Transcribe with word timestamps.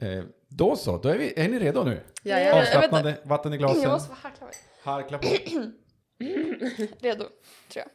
Eh, 0.00 0.24
då 0.48 0.76
så, 0.76 0.98
då 0.98 1.08
är, 1.08 1.18
vi, 1.18 1.32
är 1.36 1.48
ni 1.48 1.58
redo 1.58 1.84
nu? 1.84 2.00
Jajamän. 2.22 2.62
Avslappnade, 2.62 3.18
vatten 3.24 3.52
i 3.52 3.56
Jag 3.56 3.60
glasen, 3.60 3.90
måste 3.90 4.08
vara 4.10 4.18
harklar. 4.22 4.50
harkla 4.82 5.18
på. 5.18 5.26
Redo, 7.00 7.24
tror 7.68 7.84
jag. 7.84 7.86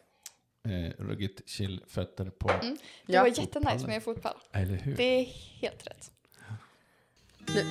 Eh, 0.73 0.91
ruggigt 0.97 1.49
chill, 1.49 1.83
fötter 1.88 2.26
på, 2.29 2.47
Det 2.47 2.76
Ja. 3.05 3.21
var 3.21 3.28
jättenice 3.28 3.88
med 3.88 4.04
fotpall. 4.04 4.38
eller 4.52 4.76
hur? 4.76 4.96
Det 4.96 5.04
är 5.04 5.23
helt 5.62 5.88
rätt. 5.88 6.12
Nu. 7.55 7.65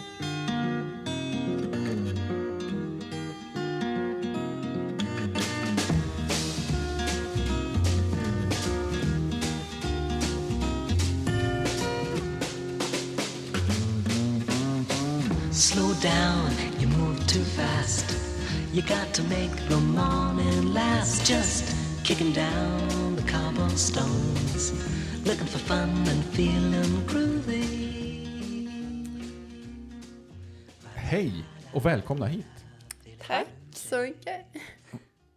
Slow 15.65 15.95
down, 15.95 16.51
you 16.79 16.89
move 16.89 17.27
too 17.27 17.45
fast. 17.45 18.17
You 18.75 18.83
got 18.83 19.15
to 19.15 19.23
make 19.23 19.69
the 19.69 19.77
morning 19.77 20.75
last. 20.75 21.27
Just 21.27 21.65
kicking 22.05 22.33
down 22.33 23.17
the 23.17 23.23
cobblestones. 23.23 24.73
Looking 25.25 25.47
for 25.47 25.59
fun 25.59 25.89
and 25.89 26.25
feeling 26.25 27.07
groovy. 27.07 27.65
Hej 30.95 31.45
och 31.75 31.87
välkomna 31.87 32.27
hit. 32.27 32.47
Tack. 33.27 33.47
Så 33.75 34.01
mycket. 34.01 34.47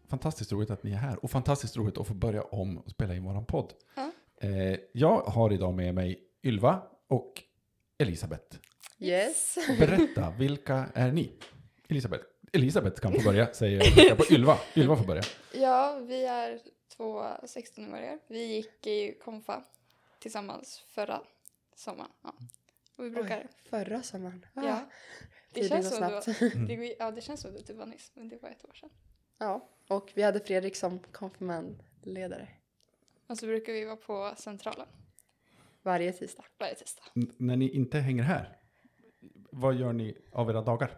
Fantastiskt 0.07 0.51
roligt 0.51 0.69
att 0.69 0.83
ni 0.83 0.91
är 0.91 0.97
här 0.97 1.23
och 1.23 1.31
fantastiskt 1.31 1.77
roligt 1.77 1.97
att 1.97 2.07
få 2.07 2.13
börja 2.13 2.41
om 2.43 2.77
och 2.77 2.91
spela 2.91 3.15
in 3.15 3.23
våran 3.23 3.45
podd. 3.45 3.73
Ja. 3.95 4.11
Eh, 4.41 4.77
jag 4.93 5.21
har 5.21 5.53
idag 5.53 5.73
med 5.73 5.95
mig 5.95 6.19
Ylva 6.43 6.81
och 7.09 7.43
Elisabeth. 7.99 8.66
Yes. 8.99 9.57
Berätta, 9.79 10.29
vilka 10.39 10.89
är 10.93 11.11
ni? 11.11 11.31
Elisabeth, 11.87 12.23
Elisabeth 12.53 13.01
kan 13.01 13.13
få 13.13 13.19
börja, 13.23 13.53
säger 13.53 13.83
jag. 14.09 14.17
På 14.17 14.33
Ylva. 14.33 14.57
Ylva 14.75 14.95
får 14.97 15.05
börja. 15.05 15.21
Ja, 15.53 15.99
vi 16.07 16.25
är 16.25 16.59
två 16.97 17.21
16-åringar. 17.23 18.19
Vi 18.27 18.45
gick 18.45 18.87
i 18.87 19.13
konfa 19.23 19.63
tillsammans 20.19 20.79
förra 20.87 21.21
sommaren. 21.75 22.11
Ja. 22.23 22.33
Och 22.95 23.05
vi 23.05 23.09
brukar... 23.09 23.37
Oj, 23.39 23.47
förra 23.69 24.03
sommaren. 24.03 24.45
Ah, 24.53 24.61
Ja. 24.63 24.89
Det 25.53 25.61
tiden 25.61 25.69
känns, 25.83 25.89
som 25.89 25.97
snabbt. 25.97 26.25
det, 26.67 26.77
var, 26.77 26.93
ja, 26.99 27.11
det 27.11 27.21
känns 27.21 27.41
som 27.41 27.53
det 27.53 27.61
typ 27.61 27.75
var 27.77 27.85
nyss, 27.85 28.11
men 28.13 28.29
det 28.29 28.41
var 28.41 28.49
ett 28.49 28.65
år 28.65 28.73
sedan. 28.73 28.89
Ja, 29.37 29.69
och 29.87 30.11
vi 30.15 30.21
hade 30.23 30.39
Fredrik 30.39 30.75
som 30.75 30.99
konfirmandledare 30.99 32.47
Och 33.27 33.37
så 33.37 33.45
brukar 33.45 33.73
vi 33.73 33.85
vara 33.85 33.95
på 33.95 34.33
Centralen 34.37 34.87
varje 35.83 36.13
tisdag. 36.13 36.43
varje 36.59 36.75
tisdag. 36.75 37.03
N- 37.15 37.31
när 37.37 37.55
ni 37.55 37.69
inte 37.69 37.99
hänger 37.99 38.23
här, 38.23 38.57
vad 39.51 39.75
gör 39.75 39.93
ni 39.93 40.17
av 40.31 40.49
era 40.49 40.61
dagar? 40.61 40.97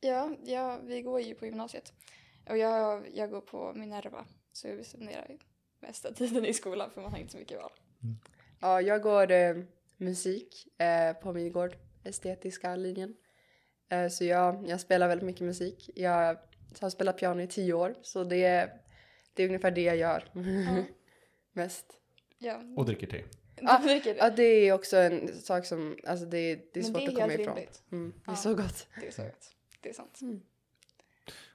Ja, 0.00 0.30
ja, 0.44 0.78
vi 0.84 1.02
går 1.02 1.20
ju 1.20 1.34
på 1.34 1.46
gymnasiet. 1.46 1.92
Och 2.50 2.58
jag, 2.58 3.08
jag 3.14 3.30
går 3.30 3.40
på 3.40 3.72
Minerva, 3.74 4.26
så 4.52 4.68
vi 4.68 4.84
spenderar 4.84 5.36
mesta 5.80 6.12
tiden 6.12 6.44
i 6.46 6.54
skolan 6.54 6.90
för 6.90 7.00
man 7.02 7.10
har 7.12 7.18
inte 7.18 7.32
så 7.32 7.38
mycket 7.38 7.58
val. 7.58 7.70
Ja, 8.60 8.80
jag 8.80 9.02
går 9.02 9.30
eh, 9.30 9.56
musik 9.96 10.80
eh, 10.80 11.12
på 11.22 11.32
Midgård, 11.32 11.76
estetiska 12.04 12.76
linjen. 12.76 13.16
Eh, 13.90 14.08
så 14.08 14.24
jag, 14.24 14.68
jag 14.68 14.80
spelar 14.80 15.08
väldigt 15.08 15.26
mycket 15.26 15.42
musik. 15.46 15.90
Jag 15.94 16.38
har 16.80 16.90
spelat 16.90 17.18
piano 17.18 17.40
i 17.42 17.46
tio 17.46 17.72
år, 17.72 17.94
så 18.02 18.24
det, 18.24 18.44
är- 18.44 18.80
det 19.34 19.42
är 19.42 19.46
ungefär 19.46 19.70
det 19.70 19.82
jag 19.82 19.96
gör 19.96 20.24
Ja. 20.34 20.82
mest. 21.52 21.86
Ja, 22.38 22.60
Och 22.76 22.86
dricker 22.86 23.06
te. 23.06 23.24
Det 23.62 23.88
tycker 23.88 24.14
Ja, 24.16 24.30
det 24.30 24.42
är 24.42 24.72
också 24.72 24.96
en 24.96 25.34
sak 25.40 25.66
som, 25.66 25.96
alltså 26.06 26.26
det, 26.26 26.74
det 26.74 26.80
är 26.80 26.84
svårt 26.84 26.94
det 27.00 27.04
är 27.04 27.08
att 27.08 27.14
komma 27.14 27.32
ifrån. 27.34 27.58
Mm, 27.92 28.12
det 28.24 28.30
är 28.30 28.32
Ja. 28.32 28.36
så 28.36 28.54
gott. 28.54 28.86
Det 29.00 29.06
är 29.06 29.10
så 29.10 29.22
gott. 29.22 29.54
Det 29.80 29.88
är 29.88 29.92
sant. 29.94 30.20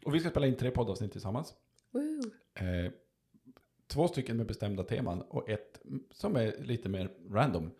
Och 0.05 0.15
vi 0.15 0.19
ska 0.19 0.29
spela 0.29 0.47
in 0.47 0.55
tre 0.55 0.71
poddavsnitt 0.71 1.11
tillsammans. 1.11 1.53
Woo. 1.91 2.21
Eh, 2.53 2.91
två 3.87 4.07
stycken 4.07 4.37
med 4.37 4.45
bestämda 4.45 4.83
teman 4.83 5.21
och 5.21 5.49
ett 5.49 5.81
som 6.11 6.35
är 6.35 6.55
lite 6.59 6.89
mer 6.89 7.11
random. 7.29 7.71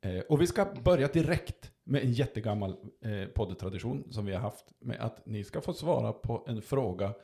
Eh, 0.00 0.18
och 0.20 0.40
vi 0.40 0.46
ska 0.46 0.64
börja 0.64 1.08
direkt 1.08 1.72
med 1.84 2.02
en 2.02 2.12
jättegammal 2.12 2.70
eh, 3.00 3.28
poddtradition 3.34 4.12
som 4.12 4.26
vi 4.26 4.32
har 4.32 4.40
haft 4.40 4.64
med 4.78 5.00
att 5.00 5.26
ni 5.26 5.44
ska 5.44 5.60
få 5.60 5.72
svara 5.72 6.12
på 6.12 6.44
en 6.48 6.62
fråga 6.62 7.14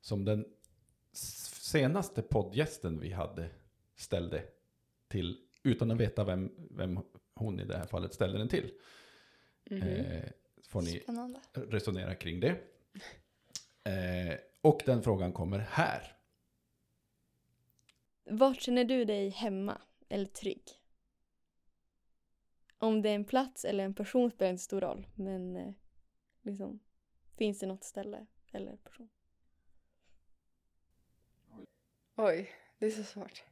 som 0.00 0.24
den 0.24 0.44
senaste 1.12 2.22
poddgästen 2.22 3.00
vi 3.00 3.12
hade 3.12 3.48
ställde 3.96 4.42
till, 5.08 5.38
utan 5.62 5.90
att 5.90 6.00
veta 6.00 6.24
vem, 6.24 6.52
vem 6.70 7.00
hon 7.34 7.60
i 7.60 7.64
det 7.64 7.76
här 7.78 7.86
fallet 7.86 8.14
ställde 8.14 8.38
den 8.38 8.48
till. 8.48 8.72
Mhm. 9.70 9.82
Eh, 9.82 10.24
får 10.68 10.82
ni 10.82 11.00
Spännande. 11.00 11.40
resonera 11.54 12.14
kring 12.14 12.40
det. 12.40 12.50
Eh, 13.84 14.38
och 14.60 14.82
den 14.86 15.02
frågan 15.02 15.32
kommer 15.32 15.58
här. 15.58 16.16
Vart 18.24 18.60
känner 18.60 18.84
du 18.84 19.04
dig 19.04 19.28
hemma 19.28 19.80
eller 20.08 20.26
trygg? 20.26 20.62
Om 22.78 23.02
det 23.02 23.10
är 23.10 23.14
en 23.14 23.24
plats 23.24 23.64
eller 23.64 23.84
en 23.84 23.94
person 23.94 24.30
spelar 24.30 24.50
inte 24.50 24.62
stor 24.62 24.80
roll, 24.80 25.06
men 25.14 25.56
eh, 25.56 25.72
liksom, 26.42 26.80
finns 27.36 27.58
det 27.58 27.66
något 27.66 27.84
ställe 27.84 28.26
eller 28.52 28.76
person? 28.76 29.08
Oj, 32.16 32.50
det 32.78 32.86
är 32.86 32.90
så 32.90 33.04
svårt. 33.04 33.44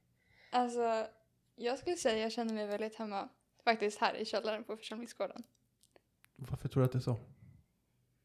Alltså, 0.51 1.07
jag 1.61 1.79
skulle 1.79 1.97
säga 1.97 2.15
att 2.15 2.21
jag 2.21 2.33
känner 2.33 2.55
mig 2.55 2.67
väldigt 2.67 2.95
hemma 2.95 3.29
faktiskt 3.65 3.99
här 3.99 4.15
i 4.15 4.25
källaren 4.25 4.65
på 4.65 4.77
församlingsgården. 4.77 5.43
Varför 6.37 6.69
tror 6.69 6.81
du 6.81 6.85
att 6.85 6.93
det 6.93 6.99
är 6.99 7.01
så? 7.01 7.17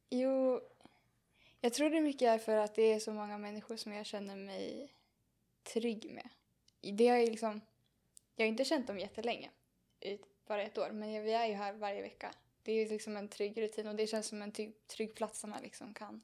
Jo, 0.10 0.62
jag 1.62 1.74
tror 1.74 1.90
det 1.90 2.02
mycket 2.02 2.28
är 2.28 2.38
för 2.38 2.58
att 2.58 2.76
det 2.76 2.94
är 2.94 3.00
så 3.00 3.14
många 3.14 3.38
människor 3.38 3.78
som 3.78 3.94
jag 3.94 4.06
känner 4.06 4.36
mig 4.36 4.94
trygg 5.64 6.12
med. 6.14 6.30
Det 6.98 7.08
har 7.08 7.18
jag 7.18 7.30
liksom, 7.30 7.62
jag 8.36 8.46
har 8.46 8.50
inte 8.50 8.66
känt 8.66 8.88
dem 8.88 9.00
jättelänge, 9.00 9.50
bara 10.48 10.64
ett 10.64 10.78
år, 10.78 10.90
men 10.92 11.24
vi 11.24 11.34
är 11.34 11.46
ju 11.46 11.54
här 11.54 11.74
varje 11.74 12.02
vecka. 12.02 12.34
Det 12.64 12.72
är 12.72 12.90
liksom 12.90 13.18
en 13.18 13.28
trygg 13.28 13.62
rutin 13.62 13.88
och 13.88 13.96
det 13.96 14.08
känns 14.08 14.28
som 14.28 14.42
en 14.42 14.52
trygg, 14.52 14.88
trygg 14.88 15.16
plats 15.16 15.40
som 15.40 15.50
man 15.50 15.62
liksom 15.62 15.94
kan 15.94 16.22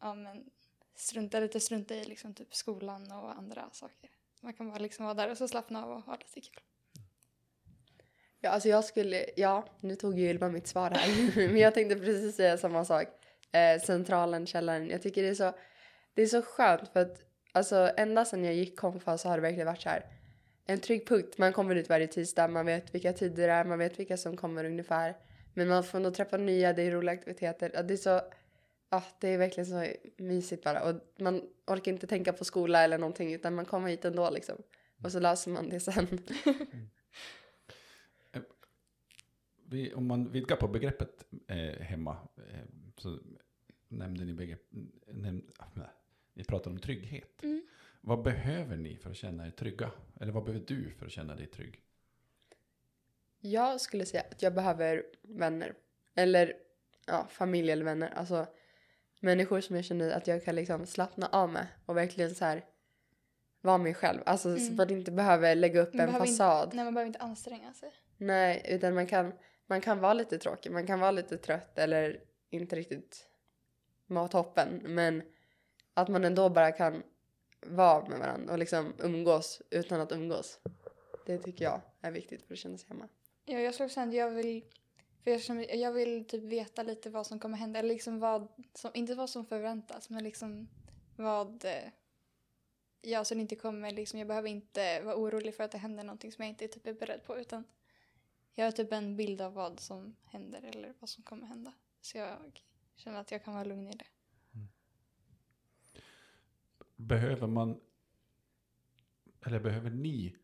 ja, 0.00 0.14
men, 0.14 0.50
strunta 0.94 1.40
lite 1.40 1.60
strunta 1.60 1.94
i 1.94 2.04
liksom 2.04 2.34
typ 2.34 2.54
skolan 2.54 3.12
och 3.12 3.36
andra 3.36 3.70
saker. 3.70 4.10
Man 4.44 4.52
kan 4.52 4.68
bara 4.68 4.78
liksom 4.78 5.04
vara 5.04 5.14
där 5.14 5.30
och 5.30 5.38
så 5.38 5.48
slappna 5.48 5.84
av 5.84 5.90
och 5.90 6.02
ha 6.02 6.16
lite 6.16 6.40
kul. 6.40 6.62
Ja, 8.40 8.50
alltså 8.50 8.68
jag 8.68 8.84
skulle, 8.84 9.26
ja, 9.36 9.64
nu 9.80 9.94
tog 9.96 10.18
ju 10.18 10.30
Ylva 10.30 10.48
mitt 10.48 10.66
svar 10.66 10.90
här. 10.90 11.36
Men 11.48 11.56
jag 11.56 11.74
tänkte 11.74 11.96
precis 11.96 12.36
säga 12.36 12.58
samma 12.58 12.84
sak. 12.84 13.06
Eh, 13.52 13.82
centralen, 13.82 14.46
källaren. 14.46 14.88
Jag 14.88 15.02
tycker 15.02 15.22
det 15.22 15.28
är 15.28 15.34
så, 15.34 15.52
det 16.14 16.22
är 16.22 16.26
så 16.26 16.42
skönt 16.42 16.88
för 16.92 17.00
att 17.00 17.18
alltså 17.52 17.90
ända 17.96 18.24
sedan 18.24 18.44
jag 18.44 18.54
gick 18.54 18.78
konfa 18.78 19.18
så 19.18 19.28
har 19.28 19.36
det 19.36 19.42
verkligen 19.42 19.66
varit 19.66 19.82
så 19.82 19.88
här. 19.88 20.04
En 20.66 20.80
trygg 20.80 21.08
punkt. 21.08 21.38
Man 21.38 21.52
kommer 21.52 21.74
ut 21.74 21.88
varje 21.88 22.06
tisdag, 22.06 22.48
man 22.48 22.66
vet 22.66 22.94
vilka 22.94 23.12
tider 23.12 23.46
det 23.46 23.52
är, 23.52 23.64
man 23.64 23.78
vet 23.78 23.98
vilka 23.98 24.16
som 24.16 24.36
kommer 24.36 24.64
ungefär. 24.64 25.16
Men 25.54 25.68
man 25.68 25.84
får 25.84 25.98
ändå 25.98 26.10
träffa 26.10 26.36
nya, 26.36 26.72
det 26.72 26.82
är 26.82 26.90
roliga 26.90 27.12
aktiviteter. 27.12 27.82
Det 27.82 27.94
är 27.94 27.96
så, 27.96 28.20
ja, 28.92 29.02
det 29.18 29.28
är 29.28 29.38
verkligen 29.38 29.66
så 29.66 29.86
mysigt 30.16 30.64
bara. 30.64 30.82
Och 30.82 31.00
man 31.18 31.42
orkar 31.66 31.92
inte 31.92 32.06
tänka 32.06 32.32
på 32.32 32.44
skola 32.44 32.84
eller 32.84 32.98
någonting 32.98 33.34
utan 33.34 33.54
man 33.54 33.64
kommer 33.64 33.88
hit 33.88 34.04
ändå 34.04 34.30
liksom. 34.30 34.56
Och 35.02 35.12
så 35.12 35.20
löser 35.20 35.50
man 35.50 35.68
det 35.68 35.80
sen. 35.80 36.06
Vi, 39.64 39.94
om 39.94 40.06
man 40.06 40.32
vidgar 40.32 40.56
på 40.56 40.68
begreppet 40.68 41.24
eh, 41.46 41.80
hemma 41.80 42.16
eh, 42.36 42.64
så 42.96 43.18
nämnde 43.88 44.24
ni 44.24 44.32
begrepp, 44.32 44.66
näm, 45.06 45.42
nej, 45.74 45.86
ni 46.34 46.44
pratar 46.44 46.70
om 46.70 46.78
trygghet. 46.78 47.42
Mm. 47.42 47.62
Vad 48.00 48.22
behöver 48.22 48.76
ni 48.76 48.96
för 48.96 49.10
att 49.10 49.16
känna 49.16 49.46
er 49.46 49.50
trygga? 49.50 49.90
Eller 50.20 50.32
vad 50.32 50.44
behöver 50.44 50.66
du 50.66 50.90
för 50.90 51.06
att 51.06 51.12
känna 51.12 51.34
dig 51.34 51.46
trygg? 51.46 51.82
Jag 53.40 53.80
skulle 53.80 54.06
säga 54.06 54.22
att 54.30 54.42
jag 54.42 54.54
behöver 54.54 55.04
vänner. 55.22 55.74
Eller 56.14 56.54
ja, 57.06 57.26
familj 57.30 57.70
eller 57.70 57.84
vänner. 57.84 58.08
Alltså 58.08 58.46
människor 59.22 59.60
som 59.60 59.76
jag 59.76 59.84
känner 59.84 60.10
att 60.10 60.26
jag 60.26 60.44
kan 60.44 60.54
liksom 60.54 60.86
slappna 60.86 61.26
av 61.32 61.48
med 61.52 61.66
och 61.86 61.96
verkligen 61.96 62.34
så 62.34 62.44
här 62.44 62.64
vara 63.60 63.78
mig 63.78 63.94
själv. 63.94 64.20
Alltså 64.26 64.56
så 64.56 64.62
Mm. 64.64 64.76
man 64.76 64.90
inte 64.90 65.10
behöver 65.10 65.54
lägga 65.54 65.80
upp 65.80 65.94
Man 65.94 66.00
en 66.00 66.06
behöver 66.06 66.26
inte- 66.26 66.38
fasad. 66.38 66.74
Nej, 66.74 66.84
man 66.84 66.94
behöver 66.94 67.06
inte 67.06 67.18
anstränga 67.18 67.72
sig. 67.74 67.90
Nej, 68.16 68.66
utan 68.68 68.94
man 68.94 69.06
kan, 69.06 69.32
man 69.66 69.80
kan 69.80 70.00
vara 70.00 70.14
lite 70.14 70.38
tråkig. 70.38 70.72
Man 70.72 70.86
kan 70.86 71.00
vara 71.00 71.10
lite 71.10 71.38
trött 71.38 71.78
eller 71.78 72.20
inte 72.50 72.76
riktigt 72.76 73.28
vara 74.06 74.28
toppen. 74.28 74.80
Men 74.84 75.22
att 75.94 76.08
man 76.08 76.24
ändå 76.24 76.48
bara 76.48 76.72
kan 76.72 77.02
vara 77.66 78.08
med 78.08 78.18
varandra 78.18 78.52
och 78.52 78.58
liksom 78.58 78.92
umgås 78.98 79.62
utan 79.70 80.00
att 80.00 80.12
umgås. 80.12 80.58
Det 81.26 81.38
tycker 81.38 81.64
jag 81.64 81.80
är 82.00 82.10
viktigt 82.10 82.42
för 82.46 82.54
att 82.54 82.58
känna 82.58 82.78
sig 82.78 82.88
hemma. 82.88 83.08
Ja, 83.44 83.58
jag 83.58 83.74
skulle 83.74 83.88
säga 83.88 84.06
att 84.06 84.14
jag 84.14 84.30
vill, 84.30 84.64
för 85.24 85.30
jag, 85.30 85.42
känner, 85.42 85.74
jag 85.74 85.92
vill 85.92 86.24
typ 86.24 86.42
veta 86.42 86.82
lite 86.82 87.10
vad 87.10 87.26
som 87.26 87.38
kommer 87.38 87.58
hända. 87.58 87.78
Eller 87.78 87.88
liksom 87.88 88.18
vad 88.18 88.48
som, 88.74 88.90
inte 88.94 89.14
vad 89.14 89.30
som 89.30 89.46
förväntas, 89.46 90.10
men 90.10 90.24
liksom 90.24 90.68
vad... 91.16 91.64
Eh, 91.64 91.88
ja, 93.02 93.24
så 93.24 93.34
det 93.34 93.40
inte 93.40 93.56
kommer 93.56 93.90
liksom, 93.90 94.18
jag 94.18 94.28
behöver 94.28 94.48
inte 94.48 95.00
vara 95.00 95.16
orolig 95.16 95.54
för 95.54 95.64
att 95.64 95.70
det 95.70 95.78
händer 95.78 96.04
någonting 96.04 96.32
som 96.32 96.44
jag 96.44 96.50
inte 96.50 96.68
typ 96.68 96.86
är 96.86 96.94
beredd 96.94 97.24
på. 97.24 97.38
Utan 97.38 97.64
Jag 98.54 98.64
har 98.64 98.72
typ 98.72 98.92
en 98.92 99.16
bild 99.16 99.40
av 99.40 99.52
vad 99.52 99.80
som 99.80 100.16
händer 100.24 100.62
eller 100.62 100.94
vad 100.98 101.08
som 101.08 101.24
kommer 101.24 101.46
hända. 101.46 101.72
Så 102.00 102.18
jag 102.18 102.64
känner 102.94 103.20
att 103.20 103.30
jag 103.30 103.44
kan 103.44 103.54
vara 103.54 103.64
lugn 103.64 103.88
i 103.88 103.96
det. 103.96 104.06
Mm. 104.54 104.68
Behöver 106.96 107.46
man, 107.46 107.80
eller 109.46 109.60
behöver 109.60 109.90
ni 109.90 110.36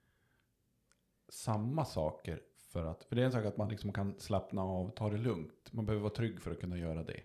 samma 1.29 1.85
saker 1.85 2.43
för 2.69 2.85
att, 2.85 3.05
för 3.05 3.17
det 3.17 3.23
är 3.23 3.27
en 3.27 3.33
sak 3.33 3.45
att 3.45 3.57
man 3.57 3.69
liksom 3.69 3.93
kan 3.93 4.21
slappna 4.21 4.63
av, 4.63 4.91
ta 4.91 5.11
det 5.11 5.19
lugnt. 5.19 5.73
Man 5.73 5.87
behöver 5.87 6.03
vara 6.03 6.15
trygg 6.15 6.41
för 6.41 6.51
att 6.51 6.61
kunna 6.61 6.79
göra 6.79 7.03
det. 7.03 7.21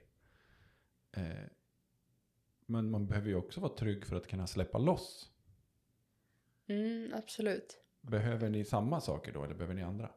Eh, 1.11 1.47
men 2.65 2.91
man 2.91 3.07
behöver 3.07 3.27
ju 3.27 3.35
också 3.35 3.61
vara 3.61 3.73
trygg 3.73 4.05
för 4.05 4.15
att 4.15 4.27
kunna 4.27 4.47
släppa 4.47 4.77
loss. 4.77 5.29
Mm, 6.67 7.13
absolut. 7.13 7.77
Behöver 8.01 8.49
ni 8.49 8.65
samma 8.65 9.01
saker 9.01 9.33
då 9.33 9.43
eller 9.43 9.55
behöver 9.55 9.73
ni 9.73 9.83
andra? 9.83 10.11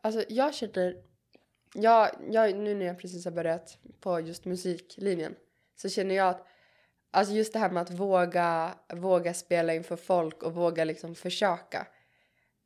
Alltså 0.00 0.24
jag 0.28 0.54
känner, 0.54 1.02
jag, 1.74 2.10
jag, 2.30 2.56
nu 2.56 2.74
när 2.74 2.86
jag 2.86 2.98
precis 2.98 3.24
har 3.24 3.32
börjat 3.32 3.78
på 4.00 4.20
just 4.20 4.44
musiklinjen 4.44 5.34
så 5.76 5.88
känner 5.88 6.14
jag 6.14 6.28
att 6.28 6.46
alltså 7.10 7.34
just 7.34 7.52
det 7.52 7.58
här 7.58 7.70
med 7.70 7.82
att 7.82 7.90
våga, 7.90 8.74
våga 8.94 9.34
spela 9.34 9.74
inför 9.74 9.96
folk 9.96 10.42
och 10.42 10.54
våga 10.54 10.84
liksom 10.84 11.14
försöka. 11.14 11.86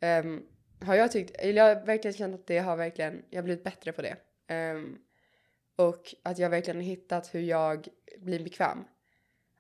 ehm, 0.01 0.47
har 0.85 0.95
jag 0.95 1.13
tyckt, 1.13 1.37
eller 1.37 1.67
jag 1.67 1.77
har 1.77 1.87
verkligen 1.87 2.17
känt 2.17 2.35
att 2.35 2.47
det 2.47 2.59
har 2.59 2.77
verkligen, 2.77 3.25
jag 3.31 3.39
har 3.39 3.45
blivit 3.45 3.65
bättre 3.65 3.93
på 3.93 4.03
det. 4.03 4.17
Um, 4.55 4.99
och 5.77 6.15
att 6.23 6.39
jag 6.39 6.51
verkligen 6.51 6.77
har 6.77 6.85
hittat 6.85 7.35
hur 7.35 7.41
jag 7.41 7.89
blir 8.19 8.45
bekväm. 8.45 8.85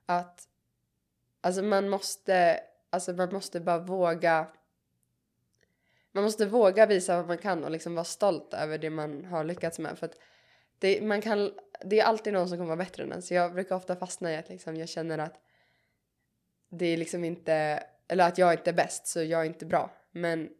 Att, 0.06 0.48
alltså 1.40 1.62
man 1.62 1.88
måste, 1.88 2.60
alltså 2.90 3.12
man 3.12 3.32
måste 3.32 3.60
bara 3.60 3.78
våga 3.78 4.46
man 6.12 6.24
måste 6.24 6.46
våga 6.46 6.86
visa 6.86 7.16
vad 7.16 7.26
man 7.26 7.38
kan 7.38 7.64
och 7.64 7.70
liksom 7.70 7.94
vara 7.94 8.04
stolt 8.04 8.54
över 8.54 8.78
det 8.78 8.90
man 8.90 9.24
har 9.24 9.44
lyckats 9.44 9.78
med. 9.78 9.98
För 9.98 10.06
att 10.06 10.18
det, 10.78 11.02
man 11.02 11.20
kan, 11.22 11.52
det 11.84 12.00
är 12.00 12.04
alltid 12.04 12.32
någon 12.32 12.48
som 12.48 12.58
kommer 12.58 12.68
vara 12.68 12.84
bättre 12.84 13.02
än 13.02 13.12
en. 13.12 13.22
Så 13.22 13.34
jag 13.34 13.54
brukar 13.54 13.76
ofta 13.76 13.96
fastna 13.96 14.32
i 14.32 14.36
att 14.36 14.48
liksom 14.48 14.76
jag 14.76 14.88
känner 14.88 15.18
att 15.18 15.40
det 16.68 16.86
är 16.86 16.96
liksom 16.96 17.24
inte, 17.24 17.84
eller 18.08 18.28
att 18.28 18.38
jag 18.38 18.52
inte 18.52 18.70
är 18.70 18.74
bäst 18.74 19.06
så 19.06 19.22
jag 19.22 19.40
är 19.40 19.44
inte 19.44 19.66
bra. 19.66 19.90
Men 20.10 20.50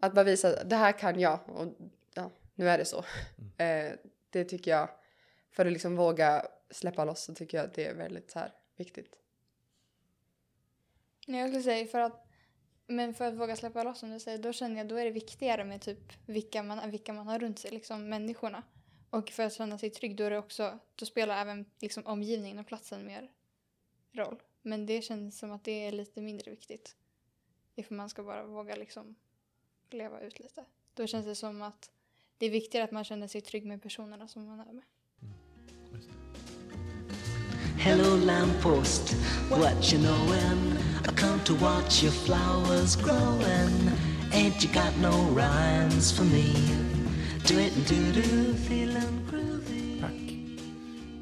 att 0.00 0.14
bara 0.14 0.24
visa 0.24 0.64
det 0.64 0.76
här 0.76 0.98
kan 0.98 1.20
jag 1.20 1.40
och 1.46 1.74
ja, 2.14 2.30
nu 2.54 2.68
är 2.68 2.78
det 2.78 2.84
så. 2.84 3.04
Eh, 3.58 3.92
det 4.30 4.44
tycker 4.44 4.70
jag, 4.70 4.88
för 5.50 5.66
att 5.66 5.72
liksom 5.72 5.96
våga 5.96 6.46
släppa 6.70 7.04
loss 7.04 7.24
så 7.24 7.34
tycker 7.34 7.58
jag 7.58 7.64
att 7.64 7.74
det 7.74 7.86
är 7.86 7.94
väldigt 7.94 8.30
så 8.30 8.38
här 8.38 8.52
viktigt. 8.76 9.16
Nej, 11.26 11.40
Jag 11.40 11.48
skulle 11.48 11.62
säga 11.62 11.86
för 11.86 12.00
att 12.00 12.26
men 12.86 13.14
för 13.14 13.24
att 13.24 13.34
våga 13.34 13.56
släppa 13.56 13.82
loss 13.82 13.98
som 13.98 14.10
du 14.10 14.20
säger, 14.20 14.38
då 14.38 14.52
känner 14.52 14.76
jag 14.76 14.88
då 14.88 14.96
är 14.96 15.04
det 15.04 15.10
viktigare 15.10 15.64
med 15.64 15.80
typ 15.80 16.12
vilka 16.26 16.62
man, 16.62 16.90
vilka 16.90 17.12
man 17.12 17.26
har 17.26 17.38
runt 17.38 17.58
sig, 17.58 17.70
liksom 17.70 18.08
människorna. 18.08 18.62
Och 19.10 19.30
för 19.30 19.42
att 19.42 19.52
känna 19.52 19.78
sig 19.78 19.90
trygg, 19.90 20.16
då 20.16 20.24
är 20.24 20.30
det 20.30 20.38
också, 20.38 20.78
då 20.94 21.06
spelar 21.06 21.40
även 21.40 21.64
liksom 21.80 22.06
omgivningen 22.06 22.58
och 22.58 22.66
platsen 22.66 23.06
mer 23.06 23.30
roll. 24.12 24.42
Men 24.62 24.86
det 24.86 25.02
känns 25.02 25.38
som 25.38 25.52
att 25.52 25.64
det 25.64 25.86
är 25.86 25.92
lite 25.92 26.20
mindre 26.20 26.50
viktigt. 26.50 26.96
Ifall 27.74 27.96
man 27.96 28.08
ska 28.08 28.22
bara 28.22 28.46
våga 28.46 28.76
liksom 28.76 29.16
leva 29.94 30.20
ut 30.20 30.38
lite. 30.38 30.64
Då 30.94 31.06
känns 31.06 31.26
det 31.26 31.34
som 31.34 31.62
att 31.62 31.90
det 32.38 32.46
är 32.46 32.50
viktigare 32.50 32.84
att 32.84 32.90
man 32.90 33.04
känner 33.04 33.28
sig 33.28 33.40
trygg 33.40 33.66
med 33.66 33.82
personerna 33.82 34.28
som 34.28 34.44
man 34.44 34.60
är 34.60 34.72
med. 34.72 34.84
Det. 35.90 35.98
Hello, 37.78 38.16
lamppost, 38.16 39.14
what 39.50 39.92
you 39.92 40.02
knowin'? 40.02 40.76
I 41.04 41.12
come 41.16 41.38
to 41.44 41.54
watch 41.54 42.02
your 42.02 42.12
flowers 42.12 42.96
growing. 42.96 43.90
Ain't 44.32 44.64
you 44.64 44.72
got 44.72 44.96
no 45.00 45.34
rhymes 45.34 46.12
for 46.12 46.24
me? 46.24 46.52
Do 47.48 47.58
it 47.58 47.74
do 47.88 48.12
do, 48.12 48.54
feeling 48.54 49.28
groovy. 49.30 50.00
Tack. 50.00 50.12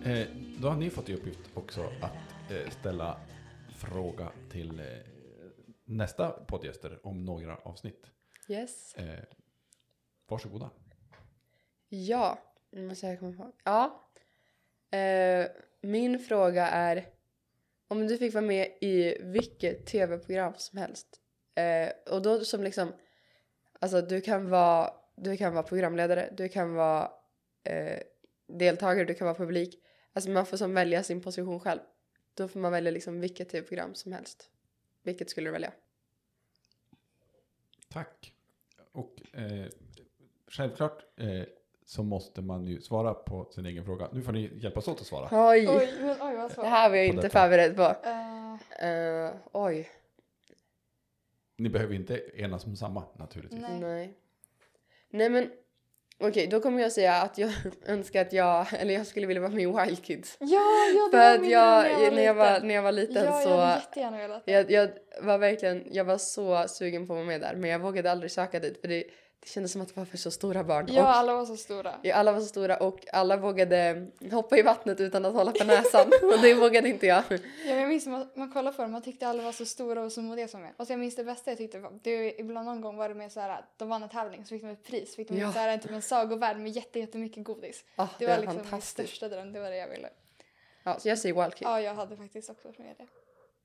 Eh, 0.07 0.27
då 0.59 0.69
har 0.69 0.77
ni 0.77 0.91
fått 0.91 1.09
i 1.09 1.15
uppgift 1.15 1.41
också 1.55 1.83
att 2.01 2.51
eh, 2.51 2.71
ställa 2.71 3.17
fråga 3.77 4.29
till 4.51 4.81
eh, 4.81 4.87
nästa 5.85 6.31
poddgäster 6.31 6.99
om 7.07 7.25
några 7.25 7.57
avsnitt. 7.57 8.14
Yes. 8.49 8.95
Eh, 8.95 9.25
varsågoda. 10.27 10.71
Ja, 11.89 12.39
nu 12.71 12.89
måste 12.89 13.07
jag 13.07 13.19
komma 13.19 13.33
på. 13.33 13.53
Ja. 13.65 14.05
Eh, 14.99 15.47
min 15.81 16.19
fråga 16.19 16.67
är 16.67 17.09
om 17.89 18.07
du 18.07 18.19
fick 18.19 18.35
vara 18.35 18.45
med 18.45 18.79
i 18.81 19.19
vilket 19.21 19.87
tv-program 19.87 20.53
som 20.57 20.79
helst. 20.79 21.21
Eh, 21.55 22.15
och 22.15 22.23
då 22.23 22.45
som 22.45 22.63
liksom, 22.63 22.93
alltså 23.79 24.03
du 24.03 24.21
kan 24.21 24.51
vara, 24.51 24.95
du 25.17 25.37
kan 25.37 25.55
vara 25.55 25.63
programledare, 25.63 26.35
du 26.37 26.49
kan 26.49 26.75
vara 26.75 27.13
eh, 27.65 28.01
deltagare, 28.47 29.05
du 29.05 29.15
kan 29.15 29.27
vara 29.27 29.37
publik. 29.37 29.85
Alltså 30.13 30.31
man 30.31 30.47
får 30.47 30.57
som 30.57 30.75
välja 30.75 31.03
sin 31.03 31.21
position 31.21 31.61
själv. 31.61 31.81
Då 32.35 32.49
får 32.49 32.61
man 32.61 32.73
välja 32.73 32.91
liksom 32.91 33.21
vilket 33.21 33.49
tv-program 33.49 33.95
som 33.95 34.13
helst. 34.13 34.51
Vilket 35.03 35.31
skulle 35.31 35.49
du 35.49 35.53
välja? 35.53 35.73
Tack. 37.89 38.34
Och 38.95 39.15
eh, 39.33 39.67
självklart 40.49 41.05
eh, 41.17 41.43
så 41.87 42.03
måste 42.03 42.43
man 42.43 42.67
ju 42.67 42.81
svara 42.81 43.15
på 43.15 43.49
sin 43.51 43.67
egen 43.67 43.85
fråga. 43.85 44.09
Nu 44.13 44.23
får 44.23 44.33
ni 44.33 44.51
hjälpas 44.55 44.89
åt 44.89 45.01
att 45.01 45.07
svara. 45.07 45.29
Oj! 45.51 45.69
Oj, 45.69 45.89
men 46.01 46.11
oj 46.23 46.37
vad 46.37 46.55
Det 46.57 46.67
här 46.67 46.91
var 46.91 46.97
jag 46.97 47.07
På 47.09 47.11
inte 47.15 47.27
detta. 47.27 47.39
förberedd 47.41 47.77
på. 47.77 47.83
Eh, 48.09 48.25
Eh, 48.79 49.31
oj. 49.53 49.91
Ni 51.57 51.69
behöver 51.69 51.95
inte 51.95 52.23
enas 52.35 52.67
om 52.67 52.77
samma 52.77 53.03
naturligtvis. 53.17 53.61
Nej. 53.61 53.81
Nej. 53.81 54.15
Nej 55.11 55.31
men 55.31 55.51
okej, 56.21 56.47
då 56.47 56.61
kommer 56.61 56.83
jag 56.83 56.93
säga 56.93 57.15
att 57.15 57.39
jag 57.39 57.51
önskar 57.87 58.21
att 58.21 58.33
jag, 58.33 58.67
eller 58.73 58.95
jag 58.95 59.07
skulle 59.07 59.27
vilja 59.27 59.41
vara 59.41 59.53
med 59.53 59.63
i 59.63 59.67
Wild 59.67 60.05
Kids. 60.05 60.37
ja, 60.41 60.47
ja, 60.95 61.09
det 61.13 61.19
För 61.19 61.35
att 61.35 61.51
jag, 61.51 61.85
dröm 61.85 62.15
när 62.15 62.23
jag 62.23 62.35
var, 62.35 62.61
när 62.61 62.75
jag 62.75 62.83
var 62.83 62.93
liten 62.93 63.25
ja, 63.25 63.41
så, 63.41 63.49
jag 63.49 63.57
hade 63.57 63.81
jättegärna 63.81 64.17
velat 64.17 64.43
jag, 64.47 64.71
jag 64.71 64.91
var 65.23 65.39
verkligen, 65.39 65.85
jag 65.91 66.05
var 66.05 66.19
så 66.19 66.65
sugen 66.69 67.07
på 67.07 67.13
att 67.13 67.17
vara 67.17 67.27
med 67.27 67.41
där. 67.41 67.55
Men 67.55 67.71
jag 67.71 67.79
vågade 67.79 68.11
aldrig 68.11 68.31
söka 68.31 68.61
dit 68.61 68.81
för 68.81 68.89
det, 68.89 69.05
det 69.45 69.51
kändes 69.51 69.73
som 69.73 69.81
att 69.83 69.89
det 69.89 69.97
var 69.97 70.05
för 70.05 70.17
så 70.17 70.31
stora 70.31 70.65
barn. 70.65 70.87
Ja, 70.91 71.03
Och, 71.03 71.17
alla 71.17 71.35
var 71.35 71.45
så 71.45 71.57
stora. 71.57 71.95
ja, 72.03 72.15
alla 72.15 72.33
var 72.33 72.41
så 72.41 72.47
stora 72.47 72.77
och 72.77 73.07
alla 73.13 73.37
vågade 73.37 74.07
hoppa 74.33 74.59
i 74.59 74.63
vattnet 74.63 75.01
utan 75.01 75.25
att 75.25 75.33
hålla 75.35 75.53
på 75.53 75.65
näsan. 75.65 76.07
och 76.23 76.41
det 76.43 76.55
vågade 76.55 76.89
inte 76.89 77.07
jag. 77.07 77.23
Ja, 77.31 77.39
men 77.67 77.79
jag 77.79 77.89
minns 77.89 78.07
att 78.07 78.11
man, 78.13 78.29
man 78.35 78.53
kollade 78.53 78.77
på 78.77 78.83
dem, 78.83 78.93
man 78.93 79.03
tyckte 79.03 79.29
alla 79.29 79.43
var 79.43 79.53
så 79.53 79.65
stora 79.65 80.03
och 80.05 80.13
så 80.13 80.23
modiga 80.23 80.49
som 80.49 80.63
jag. 80.63 80.73
Och 80.77 80.87
så 80.87 80.93
jag 80.93 81.01
minns 81.01 81.17
det 81.17 81.25
bästa 81.25 81.51
jag 81.51 81.59
tyckte 81.59 81.79
var, 81.79 81.99
det 82.03 82.17
var 82.17 82.41
ibland 82.41 82.67
någon 82.67 82.81
gång 82.81 82.97
var 82.97 83.09
det 83.09 83.15
med 83.15 83.33
så 83.33 83.41
här, 83.41 83.51
att 83.59 83.79
de 83.79 83.89
vann 83.89 84.03
en 84.03 84.09
tävling 84.09 84.45
så 84.45 84.49
fick 84.49 84.63
de 84.63 84.69
ett 84.71 84.85
pris, 84.85 85.17
fick 85.17 85.29
de 85.29 85.39
Ja. 85.39 85.53
så 85.53 85.59
här, 85.59 85.79
typ 85.79 85.91
en 85.91 86.03
sagovärld 86.03 86.57
med 86.59 86.73
jätte, 86.73 86.99
jättemycket 86.99 87.45
godis. 87.45 87.85
Ah, 87.97 88.07
Det, 88.19 88.27
det, 88.27 88.31
var 88.33 88.39
liksom 88.43 88.63
min 88.73 88.81
största 88.83 89.29
dröm, 89.29 89.53
det 89.53 89.61
var 89.61 89.71
det 89.71 89.77
jag 89.77 89.89
ville. 89.89 90.09
Ja, 90.83 90.99
så 90.99 91.09
jag 91.09 91.19
säger 91.19 91.35
Wild 91.43 91.55
Kids. 91.55 91.63
Ja, 91.69 91.81
jag 91.81 91.95
hade 91.95 92.17
faktiskt 92.17 92.51
också 92.51 92.69
varit 92.69 92.79
med 92.79 92.91
i 92.91 92.95
det. 92.99 93.07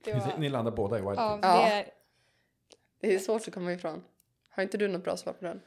Det 0.03 0.13
Ni, 0.13 0.19
var, 0.19 0.37
ni 0.37 0.49
landar 0.49 0.71
båda 0.71 0.97
i 0.97 1.01
Wild 1.01 1.13
ja, 1.17 1.31
Kids. 1.33 1.41
det 1.41 1.47
Ja. 1.47 1.67
är, 1.67 1.85
Det 3.01 3.15
är 3.15 3.19
svårt 3.19 3.47
att 3.47 3.53
komma 3.53 3.73
ifrån. 3.73 4.03
Har 4.59 4.63
inte 4.63 4.77
du 4.77 4.87
något 4.87 5.03
bra 5.03 5.17
svar 5.17 5.33
på 5.33 5.45
den? 5.45 5.61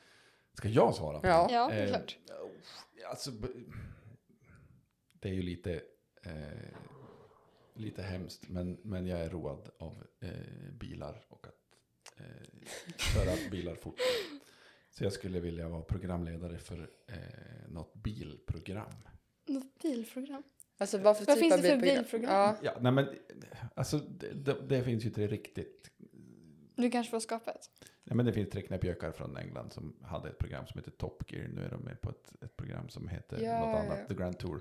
Ska 0.55 0.69
jag 0.69 0.95
svara 0.95 1.21
på 1.21 1.27
Ja. 1.27 1.49
ja, 1.51 1.69
det 1.69 1.75
är 1.75 1.83
Eh, 1.85 1.89
klart. 1.89 2.19
Alltså, 3.11 3.31
b- 3.31 3.49
det 5.13 5.29
är 5.29 5.33
ju 5.33 5.43
lite, 5.43 5.73
eh, 6.23 6.33
lite 7.75 8.03
hemskt, 8.03 8.49
men, 8.49 8.79
men 8.83 9.07
jag 9.07 9.21
är 9.21 9.31
road 9.31 9.71
av 9.79 10.05
eh, 10.21 10.73
bilar 10.73 11.25
och 11.29 11.47
att 11.47 11.77
eh, 12.17 12.27
köra 12.97 13.37
bilar 13.51 13.75
fort. 13.75 14.01
Så 14.91 15.05
jag 15.05 15.13
skulle 15.13 15.41
vilja 15.41 15.69
vara 15.69 15.83
programledare 15.83 16.59
för 16.59 16.91
eh, 17.07 17.17
något 17.69 17.95
bilprogram. 17.95 18.93
Något 19.47 19.83
bilprogram. 19.83 20.43
Alltså 20.79 20.99
vad 20.99 21.19
för 21.19 21.25
Vad 21.25 21.35
typ 21.37 21.41
finns 21.43 21.55
av 21.55 21.63
det 21.63 21.69
för 21.69 21.77
bilprogram? 21.77 22.03
bilprogram? 22.05 22.35
Ja. 22.35 22.57
Ja, 22.63 22.77
nej 22.81 22.93
men, 22.93 23.07
alltså 23.75 23.99
det, 23.99 24.33
det, 24.35 24.57
det 24.69 24.83
finns 24.85 25.05
ju 25.05 25.09
inte 25.09 25.27
riktigt. 25.27 25.91
Du 26.77 26.91
kanske 26.91 27.11
får 27.11 27.21
skapa 27.21 27.51
ett. 27.51 27.71
Nej, 28.05 28.17
men 28.17 28.27
det 28.27 28.33
finns 28.33 28.51
tre 28.51 28.63
knäppjökar 28.63 29.13
från 29.13 29.37
England 29.37 29.73
som 29.73 29.97
hade 30.03 30.29
ett 30.29 30.39
program 30.39 30.67
som 30.67 30.79
heter 30.79 30.91
Top 30.91 31.33
Gear. 31.33 31.49
Nu 31.49 31.63
är 31.65 31.71
de 31.71 31.81
med 31.83 32.01
på 32.01 32.11
ett, 32.11 32.33
ett 32.43 32.57
program 32.57 32.89
som 32.89 33.09
heter 33.09 33.41
Ja, 33.43 33.59
något 33.59 33.69
ja, 33.69 33.79
annat, 33.83 33.99
ja. 34.01 34.07
The 34.09 34.15
Grand 34.15 34.39
Tour. 34.39 34.61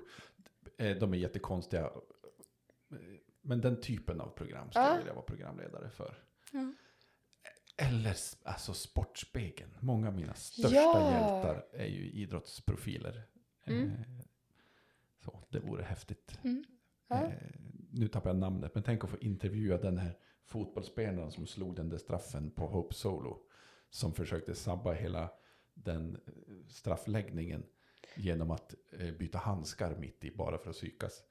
Eh, 0.78 0.96
De 0.96 1.12
är 1.14 1.18
jättekonstiga. 1.18 1.90
Men 3.42 3.60
den 3.60 3.80
typen 3.80 4.20
av 4.20 4.28
program 4.28 4.70
skulle 4.70 4.84
Ja. 4.84 4.90
jag 4.90 4.98
vilja 4.98 5.12
vara 5.14 5.24
programledare 5.24 5.90
för. 5.90 6.14
Ja. 6.52 6.72
Eller 7.76 8.16
alltså 8.42 8.74
Sportspegeln. 8.74 9.70
Många 9.80 10.08
av 10.08 10.14
mina 10.14 10.34
största 10.34 10.76
Ja. 10.76 11.10
hjältar 11.12 11.66
är 11.72 11.86
ju 11.86 12.10
idrottsprofiler. 12.10 13.22
Mm. 13.64 13.86
Eh, 13.88 14.24
Så 15.24 15.38
det 15.50 15.58
vore 15.60 15.82
häftigt. 15.82 16.38
Mm. 16.44 16.64
Ja. 17.08 17.22
Eh, 17.24 17.32
nu 17.92 18.08
tappar 18.08 18.30
jag 18.30 18.36
namnet, 18.36 18.74
men 18.74 18.82
tänk 18.84 19.04
att 19.04 19.10
få 19.10 19.18
intervjua 19.18 19.78
den 19.78 19.98
här 19.98 20.18
fotbollsspelaren 20.52 21.30
som 21.30 21.46
slog 21.46 21.76
den 21.76 21.88
där 21.88 21.98
straffen 21.98 22.50
på 22.50 22.66
Hope 22.66 22.94
Solo. 22.94 23.38
Som 23.90 24.12
försökte 24.12 24.54
sabba 24.54 24.92
hela 24.92 25.30
den 25.74 26.16
eh, 26.26 26.32
straffläggningen 26.68 27.62
genom 28.16 28.50
att 28.50 28.74
eh, 28.98 29.10
byta 29.14 29.38
handskar 29.38 29.96
mitt 29.96 30.24
i 30.24 30.30
bara 30.30 30.58
för 30.58 30.70
att 30.70 30.76
psykas. 30.76 31.22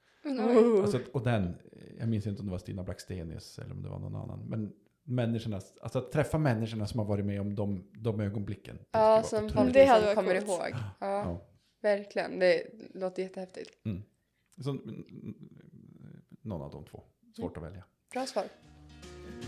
Alltså, 0.82 1.00
och 1.14 1.24
den, 1.24 1.44
eh, 1.72 1.96
jag 2.00 2.10
minns 2.10 2.28
inte 2.28 2.40
om 2.40 2.46
det 2.46 2.52
var 2.52 2.60
Stina 2.60 2.84
Blackstenius 2.84 3.60
eller 3.60 3.72
om 3.72 3.84
det 3.84 3.90
var 3.90 4.00
någon 4.00 4.16
annan. 4.16 4.46
Men 4.50 4.74
människornas, 5.04 5.78
alltså 5.82 6.00
att 6.00 6.12
träffa 6.12 6.38
människorna 6.38 6.88
som 6.88 7.00
har 7.00 7.06
varit 7.06 7.26
med 7.26 7.42
om 7.42 7.56
de, 7.56 7.90
de 7.94 8.20
ögonblicken. 8.20 8.76
Det 8.76 8.86
Ja, 8.92 9.24
som 9.24 9.50
folk 9.50 9.74
Det 9.74 9.86
hade 9.86 10.16
kommer 10.16 10.36
ihåg. 10.36 10.70
Ja, 10.72 10.92
Ja. 11.00 11.42
verkligen. 11.82 12.40
Det 12.40 12.64
låter 12.94 13.24
jättehäftigt. 13.24 13.72
Så, 14.64 14.70
mm, 14.70 14.84
mm, 14.84 15.36
någon 16.42 16.62
av 16.62 16.72
de 16.72 16.86
två. 16.86 17.04
Svårt 17.36 17.58
att 17.58 17.64
välja. 17.64 17.84
Bra 18.12 18.26
svar. 18.26 18.44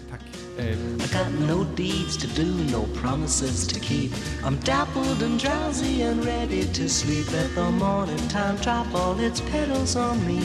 Tack. 0.09 0.21
I 0.59 1.07
got 1.11 1.31
no 1.47 1.63
deeds 1.75 2.17
to 2.17 2.27
do, 2.27 2.45
no 2.71 2.83
promises 2.95 3.67
to 3.67 3.79
keep. 3.79 4.11
I'm 4.45 4.57
dappled 4.59 5.23
and 5.23 5.39
drowsy 5.39 6.03
and 6.03 6.23
ready 6.25 6.65
to 6.65 6.89
sleep. 6.89 7.31
Let 7.31 7.55
the 7.55 7.71
morning 7.71 8.27
time 8.29 8.55
drop 8.57 8.93
all 8.93 9.19
its 9.19 9.41
petals 9.41 9.95
on 9.95 10.25
me. 10.27 10.39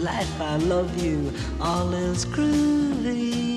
Life, 0.00 0.40
I 0.40 0.56
love 0.56 1.04
you, 1.04 1.30
all 1.60 1.92
is 1.94 2.24
groovy. 2.24 3.54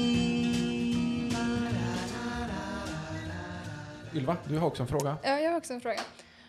Ylva, 4.14 4.38
du 4.48 4.58
har 4.58 4.68
också 4.68 4.84
en 4.84 4.88
fråga. 4.88 5.18
Ja, 5.24 5.40
jag 5.40 5.52
har 5.52 5.58
också 5.58 5.74
en 5.74 5.82
fråga. 5.82 6.02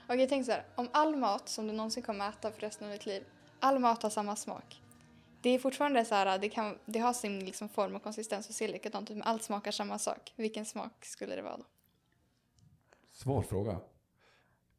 Okej, 0.06 0.28
tänk 0.28 0.46
så 0.46 0.52
här. 0.52 0.64
Om 0.74 0.88
all 0.92 1.16
mat 1.16 1.48
som 1.48 1.66
du 1.66 1.72
någonsin 1.72 2.02
kommer 2.02 2.28
äta 2.28 2.50
för 2.50 2.60
resten 2.60 2.86
av 2.86 2.92
ditt 2.92 3.06
liv, 3.06 3.22
all 3.60 3.78
mat 3.78 4.02
har 4.02 4.10
samma 4.10 4.36
smak. 4.36 4.80
Det 5.40 5.50
är 5.50 5.58
fortfarande 5.58 6.04
så 6.04 6.14
här, 6.14 6.38
det, 6.38 6.48
kan, 6.48 6.78
det 6.84 6.98
har 6.98 7.12
sin 7.12 7.44
liksom 7.44 7.68
form 7.68 7.96
och 7.96 8.02
konsistens 8.02 8.48
och 8.48 8.54
ser 8.54 8.68
likadant 8.68 9.10
ut, 9.10 9.16
men 9.16 9.26
allt 9.26 9.42
smakar 9.42 9.70
samma 9.70 9.98
sak. 9.98 10.32
Vilken 10.36 10.64
smak 10.66 11.04
skulle 11.04 11.36
det 11.36 11.42
vara 11.42 11.56
då? 11.56 11.64
Svår 13.12 13.42
fråga. 13.42 13.80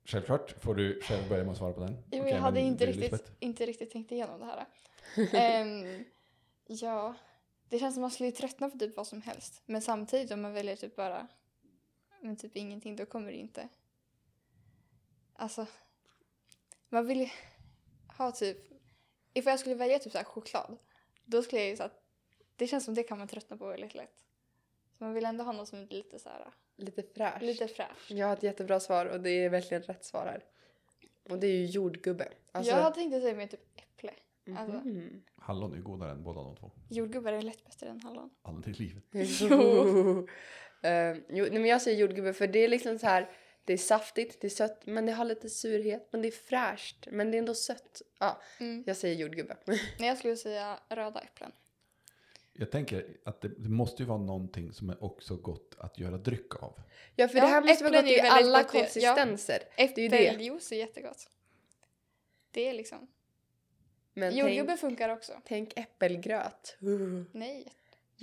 Självklart 0.05 0.63
får 0.63 0.75
du 0.75 1.01
själv 1.01 1.29
börja 1.29 1.43
med 1.43 1.51
att 1.51 1.57
svara 1.57 1.73
på 1.73 1.79
den. 1.79 1.97
Jo, 2.11 2.21
Okej, 2.21 2.33
jag 2.33 2.41
hade 2.41 2.59
inte 2.59 2.85
riktigt, 2.85 3.31
inte 3.39 3.65
riktigt 3.65 3.91
tänkt 3.91 4.11
igenom 4.11 4.39
det 4.39 4.45
här. 4.45 4.65
Ehm, 5.33 6.03
ja, 6.67 7.13
det 7.69 7.79
känns 7.79 7.95
som 7.95 8.01
man 8.01 8.11
skulle 8.11 8.31
tröttna 8.31 8.69
på 8.69 8.77
typ 8.77 8.97
vad 8.97 9.07
som 9.07 9.21
helst. 9.21 9.61
Men 9.65 9.81
samtidigt 9.81 10.31
om 10.31 10.41
man 10.41 10.53
väljer 10.53 10.75
typ 10.75 10.95
bara 10.95 11.27
men 12.21 12.35
typ 12.35 12.55
ingenting, 12.55 12.95
då 12.95 13.05
kommer 13.05 13.31
det 13.31 13.37
inte... 13.37 13.69
Alltså, 15.33 15.65
man 16.89 17.07
vill 17.07 17.19
ju 17.19 17.29
ha 18.17 18.31
typ... 18.31 18.57
Ifall 19.39 19.51
jag 19.51 19.59
skulle 19.59 19.75
välja 19.75 19.99
typ 19.99 20.11
så 20.11 20.17
här 20.17 20.25
choklad, 20.25 20.77
då 21.25 21.41
skulle 21.43 21.61
jag 21.61 21.69
ju 21.69 21.75
så 21.75 21.83
att 21.83 22.03
det 22.55 22.67
känns 22.67 22.85
som 22.85 22.93
det 22.93 23.03
kan 23.03 23.17
man 23.17 23.27
tröttna 23.27 23.57
på 23.57 23.67
väldigt 23.67 23.95
lätt. 23.95 24.15
Så 24.97 25.03
man 25.03 25.13
vill 25.13 25.25
ändå 25.25 25.43
ha 25.43 25.51
något 25.51 25.67
som 25.67 25.79
är 25.79 25.87
lite 25.87 26.19
så 26.19 26.29
här, 26.29 26.53
Lite 26.75 27.03
fräscht. 27.15 27.41
lite 27.41 27.67
fräscht. 27.67 28.11
Jag 28.11 28.27
har 28.27 28.33
ett 28.33 28.43
jättebra 28.43 28.79
svar 28.79 29.05
och 29.05 29.19
det 29.21 29.29
är 29.31 29.49
verkligen 29.49 29.83
rätt 29.83 30.05
svar 30.05 30.25
här. 30.25 30.43
Och 31.29 31.39
det 31.39 31.47
är 31.47 31.51
ju 31.57 31.65
jordgubbe. 31.65 32.27
Alltså, 32.51 32.71
jag 32.75 32.93
tänkt 32.93 33.13
säga 33.21 33.35
mer 33.35 33.47
typ 33.47 33.61
äpple. 33.75 34.11
Alltså, 34.57 34.77
Mhm. 34.87 35.23
Hallon 35.35 35.73
är 35.73 35.77
godare 35.81 36.11
än 36.11 36.23
båda 36.23 36.41
de 36.43 36.55
två. 36.55 36.71
jordgubbar 36.89 37.33
är 37.33 37.41
lätt 37.41 37.65
bättre 37.65 37.89
än 37.89 38.01
hallon. 38.01 38.29
Aldrig 38.41 38.75
i 38.75 38.83
livet. 38.83 39.03
Jo. 39.41 40.27
Eh, 40.81 41.11
jo, 41.29 41.43
nej, 41.43 41.51
men 41.51 41.65
jag 41.65 41.81
säger 41.81 41.97
jordgubbe 41.97 42.33
för 42.33 42.47
det 42.47 42.59
är 42.59 42.67
liksom 42.67 42.99
så 42.99 43.05
här. 43.07 43.29
Det 43.69 43.73
är 43.73 43.77
saftigt, 43.77 44.41
det 44.41 44.47
är 44.47 44.49
sött, 44.49 44.81
men 44.85 45.05
det 45.05 45.11
har 45.11 45.25
lite 45.25 45.49
surhet. 45.49 46.07
Men 46.11 46.21
det 46.21 46.27
är 46.27 46.31
fräscht, 46.31 47.07
men 47.11 47.31
det 47.31 47.37
är 47.37 47.39
ändå 47.39 47.53
sött. 47.53 48.01
Ja, 48.19 48.41
Mm. 48.59 48.83
jag 48.87 48.97
säger 48.97 49.15
jordgubbe. 49.15 49.57
Nej, 49.65 50.07
jag 50.07 50.17
skulle 50.17 50.35
säga 50.35 50.79
röda 50.89 51.19
äpplen. 51.19 51.51
Jag 52.53 52.71
tänker 52.71 53.17
att 53.25 53.41
det, 53.41 53.47
det 53.47 53.69
måste 53.69 54.03
ju 54.03 54.09
vara 54.09 54.17
någonting 54.17 54.73
som 54.73 54.89
är 54.89 55.03
också 55.03 55.35
gott 55.35 55.75
att 55.77 55.99
göra 55.99 56.17
dryck 56.17 56.55
av. 56.63 56.79
Ja, 57.15 57.27
för 57.27 57.37
Ja, 57.37 57.43
det 57.43 57.49
här 57.49 57.61
måste 57.61 57.83
vara 57.83 58.01
gott 58.01 58.11
i 58.11 58.19
alla 58.19 58.63
gott, 58.63 58.73
ja. 58.73 58.79
konsistenser. 58.79 59.63
Det 59.75 59.97
är 59.97 59.99
ju 60.01 60.07
det. 60.07 60.27
Äppeljuice 60.27 60.71
är 60.71 60.75
jättegott. 60.77 61.29
Det 62.51 62.69
är 62.69 62.73
liksom... 62.73 63.07
Men 64.13 64.35
Jordgubbe 64.37 64.67
tänk, 64.67 64.79
funkar 64.79 65.09
också. 65.09 65.41
tänk 65.45 65.79
äppelgröt. 65.79 66.77
Uh, 66.83 67.23
Nej, 67.31 67.73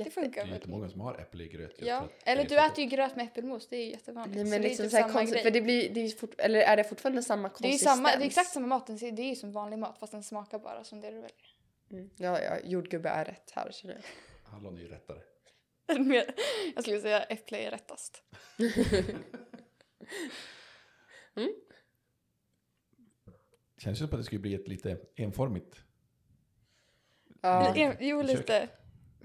det 0.04 0.10
funkar 0.10 0.30
Det 0.30 0.40
är 0.40 0.42
väldigt 0.42 0.54
jättemånga 0.60 0.88
som 0.88 1.00
har 1.00 1.14
äpple 1.14 1.44
i 1.44 1.48
gröt. 1.48 1.74
Ja, 1.78 2.08
det 2.24 2.30
eller 2.30 2.42
du 2.42 2.48
så 2.48 2.66
äter 2.66 2.84
ju 2.84 2.90
gröt 2.90 3.16
med 3.16 3.24
äppelmos, 3.26 3.68
det 3.68 3.76
är 3.76 3.84
ju 3.84 3.90
jättevanligt. 3.90 4.36
Nej, 4.36 4.44
så 4.44 4.50
men 4.50 4.60
det 4.62 4.66
är 4.66 4.68
liksom 4.68 4.84
typ 4.84 4.90
så 4.90 4.96
här 4.96 5.02
samma 5.02 5.12
konstigt, 5.18 5.34
grej. 5.34 5.42
för 5.42 5.50
det 5.50 5.60
blir, 5.60 5.90
det 5.90 6.00
är 6.00 6.08
fort, 6.08 6.34
eller 6.38 6.60
är 6.60 6.76
det 6.76 6.84
fortfarande 6.84 7.22
samma 7.22 7.48
det 7.48 7.52
är 7.52 7.66
ju 7.66 7.72
konsistens? 7.72 7.96
samma, 7.96 8.08
det 8.08 8.24
är 8.24 8.26
exakt 8.26 8.50
samma 8.50 8.66
mat, 8.66 8.86
det 8.86 9.02
är 9.02 9.20
ju 9.20 9.36
som 9.36 9.52
vanlig 9.52 9.78
mat 9.78 9.98
fast 9.98 10.12
den 10.12 10.22
smakar 10.22 10.58
bara 10.58 10.84
som 10.84 11.00
det 11.00 11.10
du 11.10 11.14
väljer. 11.14 11.56
Mm. 11.90 12.10
Ja, 12.16 12.42
ja, 12.42 12.58
jordgubbe 12.64 13.08
är 13.08 13.24
rätt 13.24 13.50
här 13.54 13.70
känner 13.72 13.94
jag. 13.94 14.02
Hallon 14.50 14.76
är 14.76 14.80
ju 14.80 14.88
rättare. 14.88 15.18
Jag 16.74 16.84
skulle 16.84 17.00
säga 17.00 17.22
äpple 17.22 17.58
är 17.58 17.70
rättast. 17.70 18.22
Känns 23.78 24.00
ju 24.00 24.06
som 24.06 24.14
att 24.14 24.20
det 24.20 24.24
skulle 24.24 24.40
bli 24.40 24.54
ett 24.54 24.68
lite 24.68 24.98
enformigt. 25.16 25.76
Ja. 27.42 27.74
En- 27.76 27.96
jo, 28.00 28.20
försök. 28.22 28.38
lite. 28.38 28.68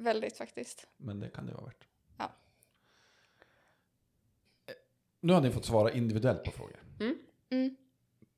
Väldigt 0.02 0.38
faktiskt. 0.38 0.88
Men 0.98 1.20
det 1.20 1.30
kan 1.30 1.46
det 1.46 1.54
vara 1.54 1.66
värt. 1.66 1.88
Ja. 2.18 2.32
Eh, 4.66 4.74
Nu 5.20 5.34
har 5.34 5.42
ni 5.42 5.52
fått 5.52 5.66
svara 5.66 5.92
individuellt 5.92 6.44
på 6.44 6.52
frågor. 6.52 6.84
Mm. 7.50 7.76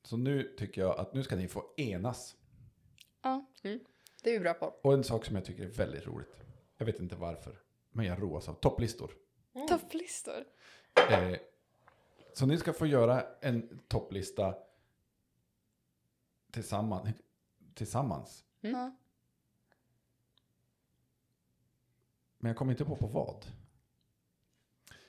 Så 0.02 0.16
nu 0.16 0.54
tycker 0.58 0.80
jag 0.80 0.98
att 0.98 1.14
nu 1.14 1.22
ska 1.22 1.36
ni 1.36 1.48
få 1.48 1.74
enas. 1.76 2.36
Ja. 3.22 3.46
Det 4.22 4.30
är 4.30 4.32
vi 4.32 4.40
bra 4.40 4.54
på. 4.54 4.66
Och 4.66 4.94
en 4.94 5.04
sak 5.04 5.24
som 5.24 5.36
jag 5.36 5.44
tycker 5.44 5.62
är 5.62 5.68
väldigt 5.68 6.06
roligt. 6.06 6.36
Jag 6.76 6.86
vet 6.86 7.00
inte 7.00 7.16
varför. 7.16 7.60
Men 7.90 8.06
jag 8.06 8.22
roas 8.22 8.48
av 8.48 8.54
topplistor. 8.54 9.10
Topplistor. 9.68 10.44
Eh, 11.10 11.36
så 12.32 12.46
ni 12.46 12.58
ska 12.58 12.72
få 12.72 12.86
göra 12.86 13.26
en 13.40 13.80
topplista 13.88 14.54
tillsammans. 16.50 17.08
tillsammans. 17.74 18.44
Mm. 18.62 18.76
Ja. 18.80 18.96
Men 22.44 22.50
jag 22.50 22.56
kom 22.56 22.70
inte 22.70 22.84
på 22.84 22.96
på 22.96 23.06
vad. 23.06 23.44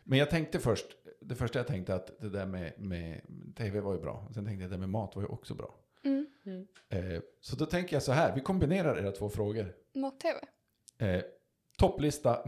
Men 0.03 0.19
jag 0.19 0.29
tänkte 0.29 0.59
först, 0.59 0.85
det 1.21 1.35
första 1.35 1.59
jag 1.59 1.67
tänkte 1.67 1.95
att 1.95 2.19
det 2.19 2.29
där 2.29 2.45
med, 2.45 2.73
med 2.77 3.21
tv 3.57 3.79
var 3.79 3.93
ju 3.93 3.99
bra. 3.99 4.27
Sen 4.33 4.45
tänkte 4.45 4.63
jag 4.63 4.65
att 4.65 4.71
det 4.71 4.77
med 4.77 4.89
mat 4.89 5.15
var 5.15 5.23
ju 5.23 5.27
också 5.27 5.53
bra. 5.53 5.75
Mm. 6.03 6.27
Eh, 6.89 7.21
så 7.41 7.55
då 7.55 7.65
tänker 7.65 7.95
jag 7.95 8.03
så 8.03 8.11
här, 8.11 8.35
vi 8.35 8.41
kombinerar 8.41 8.97
era 8.99 9.11
två 9.11 9.29
frågor. 9.29 9.75
Mat-tv. 9.93 10.39
Eh, 10.97 11.23
topplista 11.77 12.43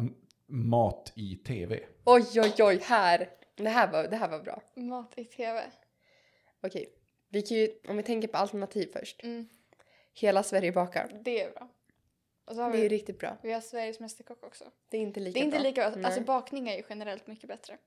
mat 0.45 1.13
i 1.15 1.35
tv. 1.35 1.79
Oj, 2.05 2.25
oj, 2.35 2.53
oj, 2.59 2.79
här. 2.83 3.29
Det 3.55 3.69
här 3.69 3.91
var, 3.91 4.07
det 4.07 4.15
här 4.15 4.29
var 4.29 4.39
bra. 4.39 4.61
Mat 4.75 5.13
i 5.17 5.25
tv. 5.25 5.71
Okej, 6.61 6.93
vi 7.29 7.41
kan 7.41 7.57
ju, 7.57 7.69
om 7.87 7.97
vi 7.97 8.03
tänker 8.03 8.27
på 8.27 8.37
alternativ 8.37 8.89
först. 8.93 9.23
Mm. 9.23 9.47
Hela 10.13 10.43
Sverige 10.43 10.71
bakar. 10.71 11.21
Det 11.25 11.41
är 11.41 11.51
bra. 11.51 11.69
Det 12.55 12.61
är 12.61 12.69
vi, 12.69 12.89
riktigt 12.89 13.19
bra. 13.19 13.37
vi 13.41 13.53
har 13.53 13.61
Sveriges 13.61 13.99
Mästerkock 13.99 14.43
också. 14.43 14.63
Det 14.89 14.97
är 14.97 15.01
inte 15.01 15.19
lika 15.19 15.33
Det 15.33 15.39
är 15.39 15.45
inte 15.45 15.57
bra. 15.57 15.63
lika 15.63 15.91
bra. 15.91 16.05
Alltså 16.05 16.21
bakning 16.21 16.69
är 16.69 16.77
ju 16.77 16.83
generellt 16.89 17.27
mycket 17.27 17.47
bättre. 17.49 17.77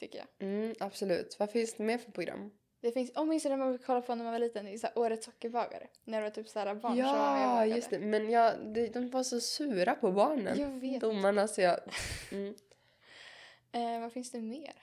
Tycker 0.00 0.18
jag. 0.18 0.48
Mm, 0.48 0.74
absolut. 0.80 1.36
Vad 1.38 1.50
finns 1.50 1.74
det 1.74 1.82
mer 1.82 1.98
för 1.98 2.12
program? 2.12 2.50
Det 2.80 2.92
finns, 2.92 3.12
om 3.14 3.28
minns 3.28 3.44
när 3.44 3.56
man 3.56 3.78
kollade 3.78 4.06
på 4.06 4.14
när 4.14 4.24
man 4.24 4.32
var 4.32 4.38
liten, 4.38 4.64
det 4.64 4.72
är 4.72 4.78
så 4.78 4.86
här 4.86 4.98
Årets 4.98 5.26
sockerbagare. 5.26 5.88
När 6.04 6.18
det 6.18 6.22
var 6.22 6.30
typ 6.30 6.48
så 6.48 6.58
här 6.58 6.74
barn 6.74 6.96
som 6.96 7.04
var 7.04 7.36
med 7.36 7.62
och 7.62 7.66
Ja, 7.68 7.76
just 7.76 7.90
det. 7.90 7.98
Men 7.98 8.30
jag, 8.30 8.66
de, 8.74 8.88
de 8.88 9.10
var 9.10 9.22
så 9.22 9.40
sura 9.40 9.94
på 9.94 10.12
barnen. 10.12 10.58
Jag 10.60 10.80
vet. 10.80 11.00
Domarna, 11.00 11.48
så 11.48 11.60
jag... 11.60 11.80
Mm. 12.32 12.54
Eh, 13.72 14.00
vad 14.00 14.12
finns 14.12 14.30
det 14.30 14.40
mer? 14.40 14.74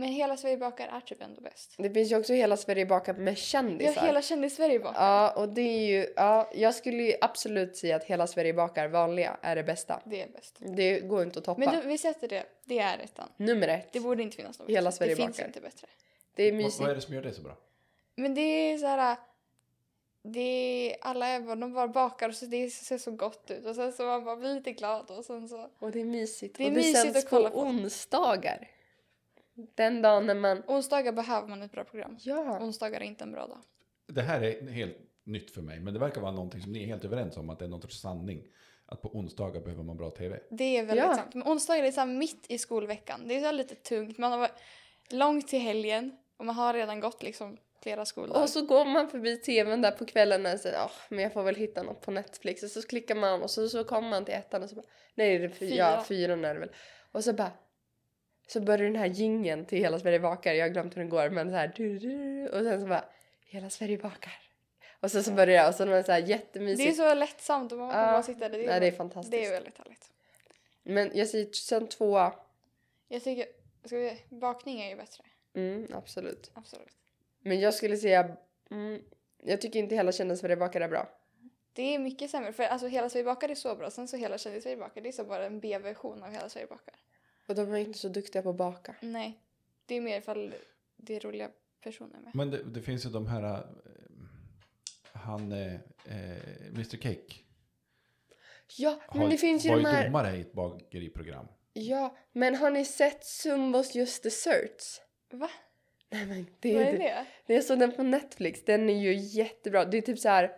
Men 0.00 0.08
Hela 0.08 0.36
Sverige 0.36 0.56
bakar 0.56 0.88
är 0.88 1.00
typ 1.00 1.22
ändå 1.22 1.40
bäst. 1.40 1.74
Det 1.78 1.90
finns 1.90 2.12
ju 2.12 2.16
också 2.18 2.32
Hela 2.32 2.56
Sverige 2.56 2.86
bakar 2.86 3.14
med 3.14 3.32
Ja, 3.32 3.36
kändisar. 3.36 4.06
hela 4.06 4.22
kändis-Sverige 4.22 4.78
bakar. 4.80 5.00
Ja, 5.06 5.30
och 5.30 5.48
det 5.48 5.60
är 5.62 5.86
ju... 5.86 6.12
Ja, 6.16 6.50
jag 6.54 6.74
skulle 6.74 7.02
ju 7.02 7.14
absolut 7.20 7.76
säga 7.76 7.96
att 7.96 8.04
Hela 8.04 8.26
Sverige 8.26 8.54
bakar 8.54 8.88
vanliga 8.88 9.36
är 9.42 9.56
det 9.56 9.62
bästa. 9.62 10.02
Det 10.04 10.22
är 10.22 10.28
bäst. 10.28 10.56
Det 10.58 11.00
går 11.00 11.22
inte 11.22 11.38
att 11.38 11.44
toppa. 11.44 11.58
Men 11.60 11.80
du, 11.80 11.86
vi 11.88 11.98
sätter 11.98 12.28
det. 12.28 12.44
Det 12.64 12.78
är 12.78 12.98
ettan. 12.98 13.28
Nummer 13.36 13.68
ett. 13.68 13.92
Det 13.92 14.00
borde 14.00 14.22
inte 14.22 14.36
finnas 14.36 14.58
något 14.58 14.68
Hela. 14.70 14.92
Sverige 14.92 15.12
Det 15.12 15.16
finns 15.16 15.36
bakar. 15.36 15.46
inte 15.46 15.60
bättre. 15.60 15.86
Det 16.34 16.42
är 16.44 16.52
Vad, 16.52 16.56
mysigt. 16.62 16.80
vad 16.80 16.90
är 16.90 16.94
det 16.94 17.00
som 17.00 17.14
gör 17.14 17.22
det 17.22 17.32
så 17.32 17.42
bra? 17.42 17.56
Men 18.16 18.34
det 18.34 18.40
är 18.40 18.78
så 18.78 18.86
här... 18.86 19.16
Det 20.22 20.40
är, 20.40 20.96
alla 21.00 21.26
är 21.26 21.40
bara, 21.40 21.56
de 21.56 21.72
bara 21.72 21.88
bakar 21.88 22.28
och 22.28 22.34
så 22.34 22.46
det 22.46 22.70
ser 22.70 22.98
så 22.98 23.10
gott 23.10 23.50
ut 23.50 23.66
och 23.66 23.74
sen 23.74 23.92
så 23.92 24.02
man 24.02 24.24
bara 24.24 24.36
blir 24.36 24.54
lite 24.54 24.72
glad 24.72 25.10
och 25.10 25.24
sen 25.24 25.48
så... 25.48 25.70
Och 25.78 25.90
det 25.90 26.00
är 26.00 26.04
mysigt. 26.04 26.56
Det 26.58 26.62
är 26.64 26.66
och 26.66 26.72
det 26.72 26.76
mysigt 26.76 26.98
sänds 26.98 27.18
att 27.18 27.30
kolla 27.30 27.50
på 27.50 27.54
på. 27.54 27.60
onsdagar. 27.62 28.68
Den 29.74 30.02
dagen 30.02 30.26
när 30.26 30.34
man... 30.34 30.62
Onsdagar 30.66 31.12
behöver 31.12 31.48
man 31.48 31.62
ett 31.62 31.72
bra 31.72 31.84
program. 31.84 32.16
Ja. 32.20 32.58
Onsdagar 32.60 33.00
är 33.00 33.04
inte 33.04 33.24
en 33.24 33.32
bra 33.32 33.46
dag. 33.46 33.58
Det 34.06 34.22
här 34.22 34.40
är 34.42 34.70
helt 34.70 34.96
nytt 35.24 35.50
för 35.50 35.62
mig, 35.62 35.80
men 35.80 35.94
det 35.94 36.00
verkar 36.00 36.20
vara 36.20 36.32
någonting 36.32 36.60
som 36.60 36.72
ni 36.72 36.82
är 36.82 36.86
helt 36.86 37.04
överens 37.04 37.36
om, 37.36 37.50
att 37.50 37.58
det 37.58 37.64
är 37.64 37.68
någon 37.68 37.82
sorts 37.82 38.00
sanning. 38.00 38.46
Att 38.86 39.02
på 39.02 39.08
onsdagar 39.16 39.60
behöver 39.60 39.82
man 39.82 39.96
bra 39.96 40.10
tv. 40.10 40.40
Det 40.50 40.76
är 40.76 40.84
väldigt 40.86 41.04
Ja. 41.06 41.14
sant. 41.14 41.34
Men 41.34 41.48
onsdagar 41.48 41.84
är 41.84 41.90
så 41.90 42.00
här 42.00 42.06
mitt 42.06 42.46
i 42.48 42.58
skolveckan. 42.58 43.28
Det 43.28 43.34
är 43.36 43.40
så 43.40 43.46
här 43.46 43.52
lite 43.52 43.74
tungt. 43.74 44.18
Man 44.18 44.32
har 44.32 44.38
varit 44.38 44.60
långt 45.10 45.48
till 45.48 45.58
helgen 45.60 46.16
och 46.36 46.44
man 46.44 46.54
har 46.54 46.74
redan 46.74 47.00
gått 47.00 47.22
liksom 47.22 47.56
flera 47.82 48.04
skoldagar. 48.04 48.42
Och 48.42 48.48
så 48.48 48.62
går 48.66 48.84
man 48.84 49.08
förbi 49.08 49.36
tvn 49.36 49.82
där 49.82 49.90
på 49.90 50.04
kvällen 50.06 50.46
och 50.46 50.60
säger 50.60 50.78
oh, 50.78 50.90
men 51.08 51.18
jag 51.18 51.32
får 51.32 51.42
väl 51.42 51.54
hitta 51.54 51.82
något 51.82 52.00
på 52.00 52.10
Netflix. 52.10 52.62
Och 52.62 52.70
så 52.70 52.82
klickar 52.82 53.14
man 53.14 53.42
och 53.42 53.50
så, 53.50 53.68
så 53.68 53.84
kommer 53.84 54.08
man 54.10 54.24
till 54.24 54.34
ettan 54.34 54.62
och 54.62 54.68
så 54.68 54.74
bara, 54.76 54.86
nej 55.14 55.38
det 55.38 55.44
är 55.44 55.48
fyra, 55.48 55.68
Fyra. 55.70 55.76
ja, 55.76 56.04
fyran 56.08 56.44
är 56.44 56.54
det 56.54 56.60
väl. 56.60 56.70
Och 57.12 57.24
så 57.24 57.32
bara, 57.32 57.50
så 58.52 58.60
börjar 58.60 58.84
den 58.84 58.96
här 58.96 59.06
gingen 59.06 59.64
till 59.64 59.78
Hela 59.78 59.98
Sverige 59.98 60.20
bakar, 60.20 60.52
jag 60.54 60.64
har 60.64 60.70
glömt 60.70 60.96
hur 60.96 61.00
den 61.00 61.08
går 61.10 61.30
men 61.30 61.50
så 61.50 61.56
här, 61.56 61.68
och 62.54 62.64
sen 62.64 62.80
så 62.80 62.86
bara, 62.86 63.04
Hela 63.46 63.70
Sverige 63.70 63.98
bakar. 63.98 64.32
Och 65.00 65.10
sen 65.10 65.24
så 65.24 65.32
börjar 65.32 65.56
jag 65.56 65.68
och 65.68 65.74
så 65.74 65.82
är 65.82 65.86
det 65.86 66.04
så 66.04 66.12
här 66.12 66.18
jättemysigt. 66.18 66.96
det 66.98 67.02
är 67.02 67.08
så 67.10 67.14
lättsamt 67.14 67.72
och 67.72 67.78
man 67.78 67.92
får 67.92 68.00
Ja. 68.00 68.06
bara 68.06 68.22
sitta 68.22 68.48
där. 68.48 68.66
Nej, 68.66 68.80
det 68.80 68.86
är 68.86 68.92
fantastiskt. 68.92 69.30
Det 69.30 69.46
är 69.46 69.50
väldigt 69.50 69.78
härligt. 69.78 70.10
Men 70.82 71.10
jag 71.14 71.28
säger 71.28 71.52
sen 71.52 71.88
tvåa. 71.88 72.34
Jag 73.08 73.24
tycker, 73.24 73.46
ska 73.84 73.96
vi, 73.96 74.22
bakning 74.28 74.80
är 74.80 74.88
ju 74.88 74.96
bättre. 74.96 75.24
Mm, 75.54 75.86
absolut. 75.94 76.50
Absolut. 76.54 76.96
Men 77.40 77.60
jag 77.60 77.74
skulle 77.74 77.96
säga, 77.96 78.36
mm, 78.70 79.02
jag 79.42 79.60
tycker 79.60 79.78
inte 79.78 79.94
hela 79.94 80.12
Kända 80.12 80.36
Sverige 80.36 80.56
bakar 80.56 80.80
är 80.80 80.88
bra. 80.88 81.08
Det 81.72 81.94
är 81.94 81.98
mycket 81.98 82.30
sämre, 82.30 82.52
för 82.52 82.62
alltså 82.62 82.86
Hela 82.86 83.08
Sverige 83.08 83.24
bakar 83.24 83.48
är 83.48 83.54
så 83.54 83.74
bra, 83.74 83.90
sen 83.90 84.08
så 84.08 84.16
Hela 84.16 84.38
Kändis 84.38 84.62
Sverige 84.62 84.76
bakar, 84.76 85.00
det 85.00 85.08
är 85.08 85.12
så 85.12 85.24
bara 85.24 85.46
en 85.46 85.60
B-version 85.60 86.22
av 86.22 86.30
Hela 86.30 86.48
Sverige 86.48 86.66
bakar. 86.66 86.94
Och 87.50 87.56
de 87.56 87.72
är 87.72 87.78
inte 87.78 87.98
så 87.98 88.08
duktiga 88.08 88.42
på 88.42 88.50
att 88.50 88.56
baka. 88.56 88.94
Nej, 89.00 89.40
det 89.86 89.94
är 89.94 90.00
mer 90.00 90.18
ifall 90.18 90.54
det 90.96 91.16
är 91.16 91.20
roliga 91.20 91.50
personer 91.82 92.20
med. 92.20 92.34
Men 92.34 92.50
det, 92.50 92.62
det 92.62 92.82
finns 92.82 93.06
ju 93.06 93.10
de 93.10 93.26
här, 93.26 93.42
eh, 93.42 93.60
han, 95.12 95.52
eh, 95.52 95.74
eh, 96.04 96.66
Mr 96.74 96.96
Cake, 96.96 97.34
Ja, 98.76 99.00
men 99.14 99.30
det 99.30 99.36
finns 99.36 99.64
ju 99.64 99.68
var 99.68 99.76
de 99.76 99.82
ju 99.82 99.88
här... 99.88 100.04
domare 100.06 100.36
i 100.36 100.40
ett 100.40 100.52
bageriprogram. 100.52 101.46
Ja, 101.72 102.16
men 102.32 102.54
har 102.54 102.70
ni 102.70 102.84
sett 102.84 103.24
Zumbos 103.24 103.94
Just 103.94 104.22
Desserts? 104.22 105.00
Va? 105.30 105.50
Nej 106.08 106.26
men 106.26 106.46
det 106.60 106.74
Vad 106.74 106.82
är 106.82 106.98
det? 106.98 107.54
Jag 107.54 107.64
såg 107.64 107.78
den 107.78 107.92
på 107.92 108.02
Netflix, 108.02 108.64
den 108.64 108.90
är 108.90 109.00
ju 109.00 109.14
jättebra. 109.14 109.84
Det 109.84 109.98
är 109.98 110.02
typ 110.02 110.18
så 110.18 110.28
här. 110.28 110.52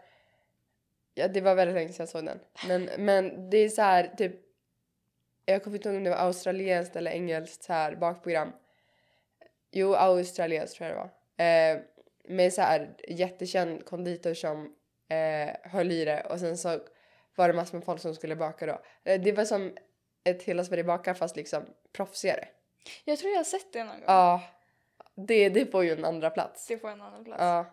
Ja, 1.15 1.29
det 1.29 1.41
var 1.41 1.55
väldigt 1.55 1.75
länge 1.75 1.93
sedan 1.93 2.03
jag 2.03 2.09
såg 2.09 2.25
den. 2.25 2.39
Men, 2.69 3.05
men 3.05 3.51
det 3.51 3.59
är 3.59 3.69
så 3.69 3.83
här 3.83 4.15
typ. 4.19 4.52
Jag 5.45 5.65
kommer 5.65 5.77
inte 5.77 5.89
ihåg 5.89 5.97
om 5.97 6.05
det 6.05 6.11
var 6.11 6.17
australienskt 6.17 6.97
eller 6.97 7.11
engelskt 7.11 7.65
så 7.65 7.73
här 7.73 7.97
bakprogram. 7.97 8.53
Jo, 9.71 9.95
australienskt 9.95 10.77
tror 10.77 10.89
jag 10.91 10.97
det 10.97 11.01
var. 11.01 11.11
Eh, 11.47 11.81
med 12.25 12.53
så 12.53 12.63
här 12.63 12.97
jättekänd 13.09 13.85
konditor 13.87 14.35
som 14.35 14.77
eh, 15.09 15.71
höll 15.71 15.93
i 15.93 16.05
det 16.05 16.21
och 16.21 16.41
sen 16.41 16.59
så 16.59 16.81
var 17.37 17.49
det 17.49 17.55
massor 17.55 17.79
med 17.79 17.85
folk 17.85 18.01
som 18.01 18.15
skulle 18.15 18.37
baka 18.37 18.67
då. 18.67 18.81
Eh, 19.05 19.21
det 19.21 19.33
var 19.33 19.45
som 19.45 19.77
ett 20.25 20.43
Hela 20.43 20.65
Sverige 20.65 20.85
bakar 20.85 21.15
fast 21.15 21.37
liksom 21.37 21.65
proffsigare. 21.93 22.49
Jag 23.05 23.19
tror 23.19 23.33
jag 23.33 23.39
har 23.39 23.45
sett 23.45 23.73
det 23.73 23.85
någon 23.85 23.95
gång. 23.95 24.05
Ja, 24.07 24.43
det, 25.15 25.49
det 25.49 25.67
får 25.67 25.85
ju 25.85 25.93
en 25.93 26.05
andra 26.05 26.31
plats. 26.31 26.67
Det 26.67 26.79
får 26.79 26.89
en 26.89 27.01
annan 27.01 27.25
plats. 27.25 27.41
Ja. 27.41 27.67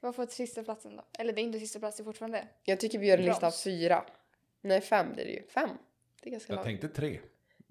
Vad 0.00 0.14
får 0.14 0.26
sista 0.26 0.62
platsen 0.62 0.96
då? 0.96 1.04
Eller 1.18 1.32
det 1.32 1.40
är 1.40 1.42
inte 1.42 1.58
sista 1.58 1.78
plats, 1.78 1.96
det 1.96 2.02
är 2.02 2.04
fortfarande 2.04 2.48
Jag 2.64 2.80
tycker 2.80 2.98
vi 2.98 3.06
gör 3.06 3.18
en 3.18 3.24
lista 3.24 3.46
av 3.46 3.50
Broms. 3.50 3.62
fyra. 3.62 4.04
Nej, 4.60 4.80
fem 4.80 5.12
blir 5.12 5.24
det 5.24 5.30
ju. 5.30 5.46
Fem. 5.46 5.70
Det 6.24 6.28
är 6.28 6.32
ganska 6.32 6.52
Jag 6.52 6.56
långt. 6.56 6.66
tänkte 6.66 6.88
tre. 6.88 7.20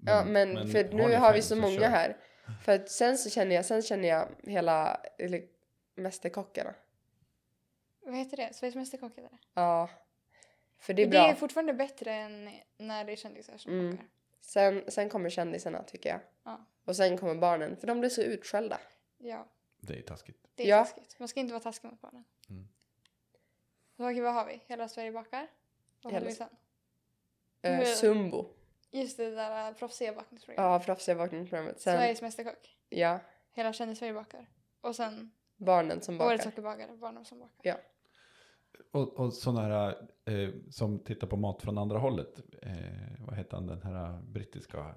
Ja, 0.06 0.24
men, 0.24 0.68
för 0.68 0.84
har 0.84 1.08
nu 1.08 1.16
har 1.16 1.32
vi 1.34 1.42
så 1.42 1.56
många 1.56 1.78
kör. 1.80 1.88
här. 1.88 2.16
För 2.64 2.72
att 2.74 2.90
sen 2.90 3.18
så 3.18 3.30
känner 3.30 3.54
jag, 3.56 3.64
sen 3.64 3.82
känner 3.82 4.08
jag 4.08 4.28
hela, 4.42 4.94
eller 5.18 5.42
Mästerkockarna. 5.94 6.74
Vad 8.00 8.16
heter 8.16 8.36
det? 8.36 8.54
Sveriges 8.54 8.74
Mästerkock 8.76 9.12
heter 9.12 9.22
det. 9.30 9.38
Ja. 9.54 9.90
För 10.78 10.94
det 10.94 11.02
är 11.02 11.06
Men 11.06 11.10
bra. 11.10 11.22
det 11.22 11.28
är 11.30 11.34
fortfarande 11.34 11.74
bättre 11.74 12.12
än 12.14 12.50
när 12.78 13.04
det 13.04 13.12
är 13.12 13.16
kändisar 13.16 13.56
som 13.56 13.72
Mm. 13.80 13.98
Sen, 14.40 14.84
sen 14.88 15.08
kommer 15.08 15.30
kändisarna 15.30 15.82
tycker 15.82 16.08
jag. 16.10 16.20
Ja. 16.44 16.66
Och 16.84 16.96
sen 16.96 17.18
kommer 17.18 17.34
barnen, 17.34 17.76
för 17.76 17.86
de 17.86 18.00
blir 18.00 18.10
så 18.10 18.22
utskällda. 18.22 18.78
Ja, 19.18 19.46
Det 19.80 19.98
är 19.98 20.02
taskigt. 20.02 20.46
det 20.54 20.62
är 20.62 20.68
Ja. 20.68 20.78
taskigt. 20.84 21.18
Man 21.18 21.28
ska 21.28 21.40
inte 21.40 21.52
vara 21.52 21.62
taskig 21.62 21.90
mot 21.90 22.00
barnen. 22.00 22.24
Mm. 22.50 22.68
Så, 23.96 24.10
okej, 24.10 24.20
vad 24.20 24.34
har 24.34 24.46
vi? 24.46 24.62
Hela 24.66 24.88
Sverige 24.88 25.12
bakar? 25.12 25.46
Vad 26.02 26.12
Hela 26.12 26.20
hade 26.20 26.26
vi 26.30 26.36
sen? 26.36 26.48
Eh, 27.64 27.84
Sumbo. 27.84 28.46
Just 28.90 29.16
det 29.16 29.30
där 29.30 29.68
äh, 29.68 29.74
proffsiga 29.74 30.12
bakningsprogrammet. 30.12 30.72
Ja, 30.72 30.84
proffsiga 30.84 31.14
bakningsprogrammet. 31.14 31.80
Sen, 31.80 31.98
Sveriges 31.98 32.22
Mästerkock. 32.22 32.76
ja, 32.88 33.20
Hela 33.52 33.72
Kändis-Sverige 33.72 34.14
bakar. 34.14 34.48
Och 34.80 34.96
sen 34.96 35.30
barnen 35.56 36.00
som 36.00 36.18
bakar. 36.18 36.30
Årets 36.30 36.44
Sockerbagare, 36.44 36.96
barnen 36.96 37.24
som 37.24 37.38
bakar. 37.38 37.76
Och, 38.92 39.12
och 39.12 39.32
sådana 39.32 39.62
här 39.62 40.08
eh, 40.24 40.50
som 40.70 40.98
tittar 40.98 41.26
på 41.26 41.36
mat 41.36 41.62
från 41.62 41.78
andra 41.78 41.98
hållet. 41.98 42.42
Eh, 42.62 42.72
vad 43.26 43.36
heter 43.36 43.56
han, 43.56 43.66
den 43.66 43.82
här 43.82 44.22
brittiska 44.22 44.94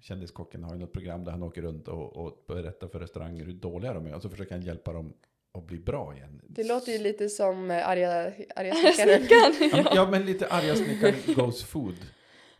kändiskocken 0.00 0.64
har 0.64 0.74
ju 0.74 0.80
något 0.80 0.92
program 0.92 1.24
där 1.24 1.32
han 1.32 1.42
åker 1.42 1.62
runt 1.62 1.88
och, 1.88 2.16
och 2.16 2.44
berättar 2.46 2.88
för 2.88 3.00
restauranger 3.00 3.44
hur 3.44 3.52
dåliga 3.52 3.94
de 3.94 4.06
är. 4.06 4.14
Och 4.14 4.22
så 4.22 4.30
försöker 4.30 4.54
han 4.54 4.62
hjälpa 4.62 4.92
dem 4.92 5.14
att 5.60 5.66
bli 5.66 5.78
bra 5.78 6.14
igen. 6.14 6.40
Det 6.48 6.64
låter 6.64 6.92
ju 6.92 6.98
lite 6.98 7.28
som 7.28 7.70
eh, 7.70 7.88
arga, 7.88 8.32
arga 8.56 8.74
snickaren. 8.74 9.26
Ja, 9.30 9.76
men- 9.82 9.86
ja, 9.94 10.10
men 10.10 10.24
lite 10.26 10.46
arga 10.46 10.76
snickaren 10.84 11.14
goes 11.26 11.64
food. 11.64 11.96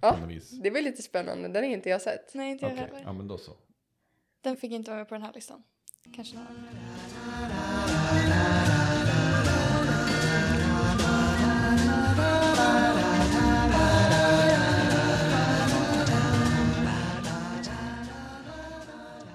Ja. 0.00 0.18
Det 0.62 0.70
var 0.70 0.80
lite 0.80 1.02
spännande, 1.02 1.48
den 1.48 1.64
har 1.64 1.70
inte 1.70 1.88
jag 1.90 2.02
sett. 2.02 2.34
Nej, 2.34 2.50
inte 2.50 2.64
jag 2.64 2.72
Okej, 2.72 2.84
heller. 2.84 3.02
ja 3.04 3.12
men 3.12 3.28
då 3.28 3.38
så. 3.38 3.52
Den 4.42 4.56
fick 4.56 4.72
inte 4.72 4.90
vara 4.90 4.98
med 4.98 5.08
på 5.08 5.14
den 5.14 5.22
här 5.22 5.32
listan. 5.32 5.62
Kanske 6.16 6.36
någon 6.36 6.46
annan. 6.46 7.70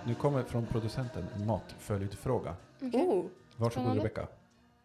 Nu 0.07 0.15
kommer 0.15 0.43
från 0.43 0.65
producenten 0.65 1.25
en 1.35 1.45
matföljdfråga. 1.45 2.55
Okej. 2.81 3.01
Oh, 3.01 3.25
Varsågod. 3.57 3.95
Rebecka. 3.97 4.27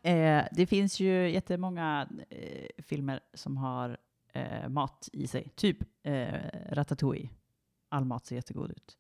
Eh, 0.02 0.44
det 0.52 0.66
finns 0.66 1.00
ju 1.00 1.30
jättemånga 1.30 2.08
eh, 2.30 2.68
filmer 2.82 3.20
som 3.34 3.56
har 3.56 3.98
eh, 4.32 4.68
mat 4.68 5.08
i 5.12 5.26
sig. 5.26 5.48
Typ 5.54 5.78
eh, 6.02 6.34
Ratatouille. 6.70 7.28
All 7.88 8.04
mat 8.04 8.26
ser 8.26 8.36
jättegod 8.36 8.70
ut. 8.70 8.96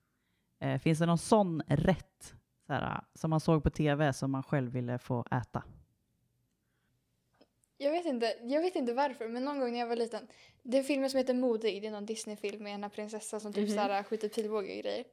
Eh, 0.60 0.78
finns 0.78 0.98
det 0.98 1.06
någon 1.06 1.18
sån 1.18 1.62
rätt 1.66 2.34
såhär, 2.66 3.00
som 3.14 3.30
man 3.30 3.40
såg 3.40 3.62
på 3.62 3.70
tv 3.70 4.12
som 4.12 4.30
man 4.30 4.42
själv 4.42 4.72
ville 4.72 4.98
få 4.98 5.24
äta? 5.30 5.62
Jag 7.76 7.90
vet, 7.90 8.06
inte, 8.06 8.34
jag 8.42 8.60
vet 8.62 8.76
inte 8.76 8.92
varför, 8.94 9.28
men 9.28 9.44
någon 9.44 9.60
gång 9.60 9.72
när 9.72 9.78
jag 9.80 9.86
var 9.86 9.96
liten. 9.96 10.26
Det 10.62 10.78
är 10.78 10.82
filmer 10.82 11.08
som 11.08 11.18
heter 11.18 11.34
Modig, 11.34 11.82
det 11.82 11.88
är 11.88 11.92
någon 11.92 12.06
Disney-film 12.06 12.62
med 12.62 12.84
en 12.84 12.90
prinsessa 12.90 13.40
som 13.40 13.52
typ 13.52 13.68
Mhm. 13.68 13.74
såhär 13.76 14.02
skjuter 14.02 14.28
pilbåge 14.28 14.58
och 14.58 14.64
grejer. 14.82 15.04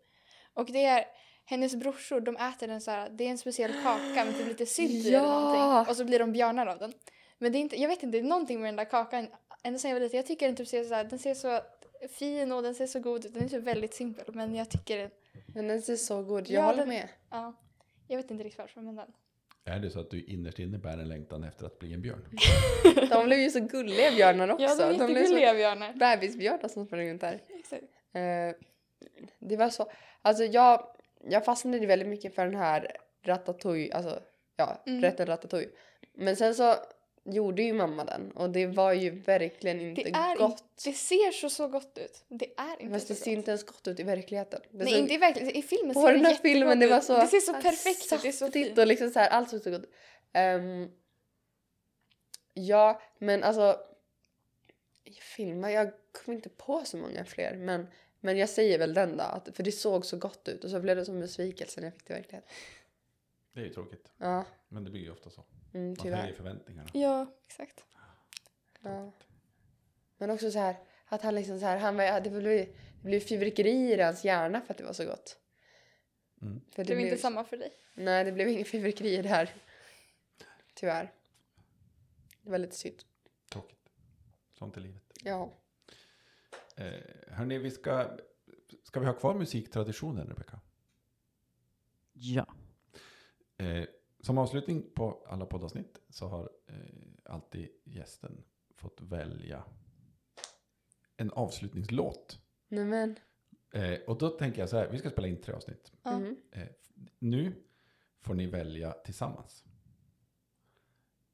Och 0.54 0.66
det 0.66 0.86
är 0.86 1.06
hennes 1.50 1.76
brorsor, 1.76 2.20
de 2.22 2.36
äter 2.38 2.70
en 2.70 2.82
såhär, 2.82 3.10
det 3.10 3.24
är 3.24 3.30
en 3.30 3.38
speciell 3.38 3.74
kaka 3.84 4.26
med 4.26 4.38
typ 4.38 4.48
lite 4.48 4.66
sylt 4.66 4.92
i 5.06 5.12
Ja! 5.12 5.20
eller 5.20 5.60
någonting. 5.60 5.90
Och 5.92 5.98
så 5.98 6.06
blir 6.06 6.20
de 6.20 6.32
björnar 6.32 6.68
av 6.68 6.78
den. 6.80 6.94
Men 7.38 7.52
det 7.52 7.58
är 7.58 7.60
inte, 7.60 7.82
jag 7.82 7.90
vet 7.90 8.04
inte, 8.04 8.18
det 8.18 8.22
är 8.24 8.28
någonting 8.30 8.60
med 8.62 8.68
den 8.68 8.76
där 8.76 8.86
kakan. 8.86 9.28
Ända 9.64 9.80
sedan 9.80 9.92
jag 9.92 9.96
var 9.96 10.02
liten, 10.02 10.18
jag 10.18 10.26
tycker 10.26 10.46
den 10.48 10.56
typ 10.56 10.68
ser 10.68 10.84
så 10.84 10.94
här, 10.94 11.04
den 11.04 11.20
ser 11.20 11.34
så 11.34 11.60
fin 12.20 12.52
och 12.52 12.64
den 12.64 12.76
ser 12.76 12.88
så 12.88 13.00
god 13.00 13.26
ut. 13.26 13.34
Den 13.34 13.44
är 13.44 13.50
typ 13.50 13.64
väldigt 13.64 13.94
simpel, 13.94 14.26
men 14.36 14.56
jag 14.56 14.70
tycker 14.70 14.98
den, 14.98 15.10
men 15.56 15.68
den 15.68 15.82
ser 15.82 15.96
så 15.96 16.24
god 16.24 16.50
Jag 16.50 16.62
Ja, 16.62 16.66
håller 16.66 16.78
den- 16.78 16.90
med. 16.90 17.10
ja. 17.32 17.54
Jag 18.08 18.18
vet 18.18 18.32
inte 18.32 18.44
riktigt 18.44 18.60
varför, 18.60 18.82
men 18.82 18.96
den. 18.96 19.08
Är 19.66 19.80
det 19.80 19.90
så 19.90 20.00
att 20.00 20.10
du 20.12 20.24
innerst 20.24 20.60
inne 20.60 20.78
bär 20.78 20.98
en 20.98 21.08
längtan 21.10 21.44
efter 21.44 21.66
att 21.66 21.80
bli 21.80 21.94
en 21.94 22.02
björn? 22.02 22.28
De 23.10 23.26
blev 23.26 23.40
ju 23.40 23.50
så 23.50 23.60
gulliga 23.60 24.12
björnar 24.12 24.50
också. 24.50 24.64
Ja, 24.66 24.76
de 24.76 24.84
är 24.84 24.88
blev 24.96 25.10
jättegulliga 25.10 25.50
så 25.50 25.56
björnar. 25.56 25.94
bebisbjörnar 25.94 26.68
som 26.70 26.86
sprang 26.86 27.10
runt 27.10 27.22
där. 27.22 27.42
Exakt. 27.60 27.84
Eh, 28.14 28.66
det 29.40 29.58
var 29.58 29.70
så, 29.70 29.92
alltså 30.22 30.44
jag, 30.44 30.88
jag 31.24 31.46
fastnade 31.46 31.86
väldigt 31.86 32.08
mycket 32.08 32.36
för 32.36 32.46
den 32.46 32.56
här 32.56 32.98
ratatouille, 33.24 33.94
alltså 33.96 34.20
ja, 34.56 34.84
Mm. 34.88 35.02
rätten 35.02 35.26
ratatouille. 35.28 35.72
Men 36.14 36.36
sen 36.36 36.56
så 36.56 36.76
gjorde 37.24 37.64
ju 37.64 37.74
mamma 37.74 38.04
den 38.04 38.32
och 38.32 38.50
det 38.50 38.68
var 38.68 38.94
ju 38.94 39.10
verkligen 39.10 39.82
inte 39.82 40.04
Det 40.04 40.10
är 40.10 40.36
gott. 40.38 40.52
inte, 40.52 40.64
det 40.90 40.94
ser 40.96 41.32
så, 41.32 41.50
så 41.50 41.68
gott 41.68 41.98
ut. 41.98 42.24
Det 42.28 42.46
är 42.58 42.82
inte 42.82 42.94
Fast 42.94 43.08
så 43.08 43.14
det 43.14 43.20
ser 43.20 43.32
gott. 43.32 43.38
inte 43.38 43.52
ens 43.52 43.64
gott 43.66 43.88
ut 43.88 44.00
i 44.00 44.04
verkligheten. 44.04 44.62
Det 44.72 44.84
Nej, 44.84 44.94
såg- 44.94 45.00
inte 45.02 45.14
i 45.14 45.18
verkligheten. 45.18 45.60
I 45.60 45.62
filmen 45.64 45.94
på 45.94 46.02
ser 46.02 46.08
den 46.12 46.20
det 46.22 46.26
här 46.28 46.34
jättegott 46.34 46.52
filmen, 46.54 46.80
det 46.80 46.88
var 46.88 46.98
ut. 46.98 47.04
så 47.04 47.18
Det 47.18 47.28
ser 47.28 47.40
så 47.40 47.54
perfekt 47.54 48.14
ut. 48.14 48.22
Det 48.22 48.28
är 48.28 48.32
så 48.32 48.52
fint. 48.52 48.78
och 48.78 48.88
liksom 48.88 49.10
så 49.10 49.20
här, 49.20 49.30
allt 49.30 49.50
såg 49.50 49.62
så 49.62 49.72
gott 49.72 49.86
um, 50.38 50.92
Ja, 52.54 53.02
men 53.18 53.44
alltså 53.44 53.80
i 55.04 55.12
filmer, 55.14 55.70
jag 55.70 55.92
kommer 56.12 56.36
inte 56.36 56.50
på 56.50 56.86
så 56.86 56.98
många 56.98 57.26
fler 57.26 57.56
men, 57.56 57.88
men 58.20 58.38
jag 58.38 58.50
säger 58.50 58.80
väl 58.80 58.94
den 58.94 59.18
då, 59.18 59.24
att, 59.24 59.56
för 59.56 59.64
det 59.64 59.72
såg 59.72 60.06
så 60.06 60.18
gott 60.18 60.48
ut 60.48 60.64
och 60.64 60.70
så 60.70 60.80
blev 60.80 60.96
det 60.98 61.06
som 61.06 61.16
en 61.16 61.22
besvikelse 61.22 61.82
när 61.82 61.88
jag 61.88 61.94
fick 61.94 62.06
det 62.08 62.14
i 62.14 62.18
verkligheten. 62.18 62.50
Det 63.54 63.60
är 63.60 63.64
ju 63.66 63.74
tråkigt. 63.74 64.12
Ja, 64.18 64.46
Men 64.70 64.84
det 64.84 64.90
blir 64.92 65.02
ju 65.02 65.12
ofta 65.12 65.30
så. 65.30 65.44
mm, 65.74 65.88
Man 65.88 65.96
tyvärr. 65.96 66.18
höjer 66.22 66.34
förväntningarna. 66.34 66.90
Ja, 66.94 67.26
exakt. 67.48 67.86
Ja. 68.82 69.12
Men 70.18 70.30
också 70.30 70.52
så 70.52 70.60
här, 70.60 70.76
att 71.06 71.22
han 71.22 71.36
liksom 71.36 71.60
så 71.60 71.66
här, 71.66 71.78
han 71.78 71.96
var, 71.98 72.22
det 72.22 72.30
blev, 72.30 72.44
det 72.44 72.70
blev 73.04 73.20
fyrverkerier 73.20 73.98
i 73.98 74.02
hans 74.02 74.26
hjärna 74.26 74.62
för 74.62 74.74
att 74.74 74.78
det 74.78 74.84
var 74.84 74.94
så 74.94 75.06
gott. 75.06 75.38
Mm. 76.42 76.62
För 76.72 76.84
Det 76.84 76.96
blev 76.96 77.00
inte 77.08 77.18
samma 77.18 77.44
för 77.44 77.58
dig. 77.58 77.72
Nej, 77.94 78.24
det 78.26 78.32
blev 78.32 78.48
inga 78.50 78.66
fyrverkerier 78.66 79.24
där. 79.24 79.56
Tyvärr. 80.76 81.12
Det 82.42 82.50
var 82.52 82.58
lite 82.58 82.76
synd. 82.76 83.04
Tråkigt. 83.52 83.90
Sånt 84.54 84.78
är 84.78 84.82
livet. 84.82 85.04
Ja. 85.24 85.54
Eh, 86.78 87.02
hörni, 87.28 87.58
vi 87.58 87.72
ska... 87.72 88.18
Ska 88.84 89.00
vi 89.00 89.06
ha 89.06 89.14
kvar 89.14 89.36
musiktraditionen, 89.36 90.28
Rebecka? 90.28 90.60
Ja. 92.14 92.46
Eh, 93.58 93.84
som 94.20 94.38
avslutning 94.38 94.90
på 94.96 95.26
alla 95.28 95.46
poddavsnitt 95.46 96.00
så 96.10 96.28
har 96.28 96.50
eh, 96.68 96.76
alltid 97.26 97.70
gästen 97.84 98.44
fått 98.76 99.02
välja 99.02 99.64
en 101.18 101.32
avslutningslåt. 101.32 102.40
Nej 102.68 102.86
men. 102.86 103.16
Eh, 103.72 104.00
och 104.08 104.18
då 104.18 104.30
tänker 104.30 104.60
jag 104.60 104.70
så 104.70 104.78
här, 104.78 104.90
vi 104.92 104.98
ska 104.98 105.10
spela 105.10 105.28
in 105.28 105.42
tre 105.42 105.54
avsnitt. 105.54 105.92
Mhm. 106.04 106.38
Eh, 106.52 106.68
nu 107.20 107.54
får 108.22 108.34
ni 108.34 108.48
välja 108.48 108.92
tillsammans. 108.92 109.64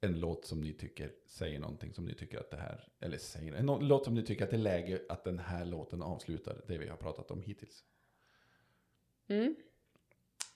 En 0.04 0.20
låt 0.20 0.46
som 0.46 0.62
ni 0.62 0.74
tycker 0.74 1.12
säger 1.28 1.60
någonting 1.60 1.94
som 1.94 2.06
ni 2.06 2.13
tycker 2.16 2.39
att 2.39 2.52
det 2.52 2.58
här, 2.58 2.88
eller 3.00 3.18
säger, 3.18 3.54
en 3.54 3.66
låt 3.66 4.06
som 4.06 4.13
ni 4.13 4.24
tycker 4.24 4.44
att 4.44 4.50
det 4.50 4.56
är 4.56 4.60
läge 4.60 5.02
att 5.10 5.24
den 5.24 5.39
här 5.39 5.66
låten 5.66 6.02
avslutar 6.02 6.62
det 6.68 6.78
vi 6.78 6.88
har 6.88 6.98
pratat 6.98 7.32
om 7.32 7.42
hittills. 7.42 7.84
Mm. 9.28 9.56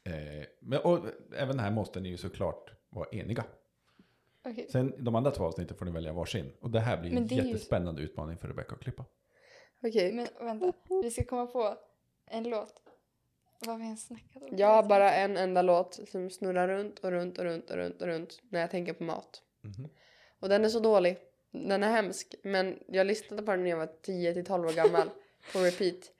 Eh, 0.03 0.45
men, 0.59 0.79
och 0.79 1.05
även 1.35 1.59
här 1.59 1.71
måste 1.71 1.99
ni 1.99 2.09
ju 2.09 2.17
såklart 2.17 2.71
vara 2.89 3.09
eniga. 3.11 3.45
Okej. 4.45 4.67
Sen 4.69 4.93
de 4.97 5.15
andra 5.15 5.31
två 5.31 5.43
avsnitten 5.43 5.77
får 5.77 5.85
ni 5.85 5.91
välja 5.91 6.13
varsin. 6.13 6.51
Och 6.59 6.71
det 6.71 6.79
här 6.79 7.01
blir 7.01 7.11
en 7.11 7.23
är 7.23 7.29
ju- 7.29 7.35
jättespännande 7.35 8.01
utmaning 8.01 8.37
för 8.37 8.47
Rebecca 8.47 8.75
att 8.75 8.81
klippa. 8.81 9.05
Okej. 9.83 10.13
Men 10.13 10.27
vänta, 10.39 10.73
vi 11.03 11.11
ska 11.11 11.23
komma 11.23 11.47
på 11.47 11.77
en 12.25 12.49
låt. 12.49 12.86
Vad 13.59 13.69
har 13.69 13.77
vi 13.77 13.83
ens 13.83 14.05
snackat 14.05 14.43
om? 14.43 14.57
Jag 14.57 14.67
har 14.67 14.83
bara 14.83 15.13
en 15.13 15.37
enda 15.37 15.61
låt 15.61 15.99
som 16.09 16.29
snurrar 16.29 16.67
runt 16.67 16.99
och 16.99 17.11
runt 17.11 17.37
och 17.37 17.43
runt 17.45 17.71
och 17.71 17.77
runt 17.77 18.01
och 18.01 18.07
runt 18.07 18.41
när 18.49 18.59
jag 18.59 18.71
tänker 18.71 18.93
på 18.93 19.03
mat. 19.03 19.41
Mhm. 19.61 19.89
Och 20.39 20.49
den 20.49 20.65
är 20.65 20.69
så 20.69 20.79
dålig. 20.79 21.17
Den 21.51 21.83
är 21.83 21.91
hemsk. 21.91 22.35
Men 22.43 22.79
jag 22.87 23.07
lyssnade 23.07 23.43
på 23.43 23.51
den 23.51 23.63
när 23.63 23.69
jag 23.69 23.77
var 23.77 23.89
10 24.01 24.33
till 24.33 24.45
12 24.45 24.65
år 24.65 24.73
gammal. 24.73 25.09
på 25.53 25.59
repeat. 25.59 26.11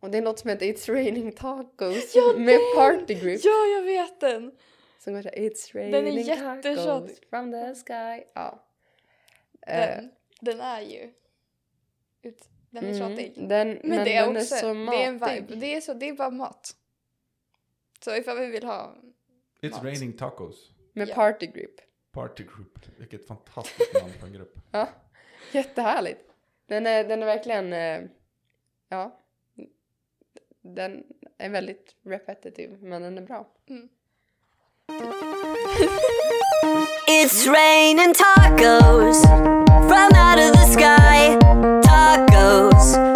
Och 0.00 0.10
det 0.10 0.18
är 0.18 0.22
låt 0.22 0.38
som 0.38 0.50
heter 0.50 0.66
It's 0.66 0.92
raining 0.92 1.32
tacos 1.32 2.14
Ja, 2.14 2.34
med 2.36 2.46
den! 2.46 2.76
Party 2.76 3.14
Group. 3.14 3.40
Ja, 3.44 3.66
jag 3.76 3.82
vet 3.82 4.20
den! 4.20 4.52
Som 4.98 5.14
går 5.14 5.22
såhär 5.22 5.36
It's 5.36 5.74
raining 5.74 6.24
tacos 6.24 7.20
from 7.30 7.52
the 7.52 7.74
sky. 7.74 8.24
Ja. 8.34 8.66
Den, 9.66 10.10
den 10.40 10.60
är 10.60 10.80
ju... 10.80 11.12
Ut, 12.22 12.48
den 12.80 12.84
är 12.84 13.00
mm, 13.00 13.16
tjatig. 13.16 13.32
Den, 13.36 13.68
Men, 13.68 13.78
men, 13.82 14.04
det 14.04 14.14
är 14.16 14.26
den 14.26 14.36
också 14.36 14.54
är 14.54 14.58
så 14.60 14.66
det 14.66 14.72
är 15.02 15.08
en 15.08 15.18
matig. 15.18 15.42
vibe. 15.42 15.54
Det 15.54 15.74
är, 15.74 15.80
så, 15.80 15.94
det 15.94 16.08
är 16.08 16.12
bara 16.12 16.30
mat. 16.30 16.76
Så 18.00 18.16
ifall 18.16 18.38
vi 18.38 18.46
vill 18.46 18.64
ha... 18.64 18.94
It's 19.60 19.70
Mat. 19.70 19.84
raining 19.84 20.12
tacos. 20.12 20.72
Med 20.92 21.08
Ja. 21.08 21.14
Party 21.14 21.46
Group. 21.46 21.80
Party 22.12 22.42
group. 22.44 22.78
Vilket 22.98 23.26
fantastiskt 23.26 23.94
namn 23.94 24.12
på 24.20 24.26
en 24.26 24.32
grupp. 24.32 24.54
Ja, 24.70 24.88
jättehärligt. 25.52 26.20
Den 26.66 26.86
är, 26.86 27.04
den 27.04 27.22
är 27.22 27.26
verkligen, 27.26 27.72
eh, 27.72 28.02
ja. 28.88 29.20
Den 30.62 31.04
är 31.38 31.50
väldigt 31.50 31.94
repetitive, 32.02 32.76
men 32.80 33.02
den 33.02 33.18
är 33.18 33.22
bra. 33.22 33.52
It's 35.78 37.46
raining 37.46 38.14
tacos 38.14 39.20
from 39.88 40.12
out 40.14 40.38
of 40.38 40.52
the 40.54 40.66
sky. 40.72 41.36
Tacos, 41.82 43.15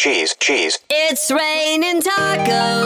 cheese, 0.00 0.34
cheese. 0.40 0.78
It's. 0.88 1.30
Raining 1.30 2.00
tacos. 2.00 2.79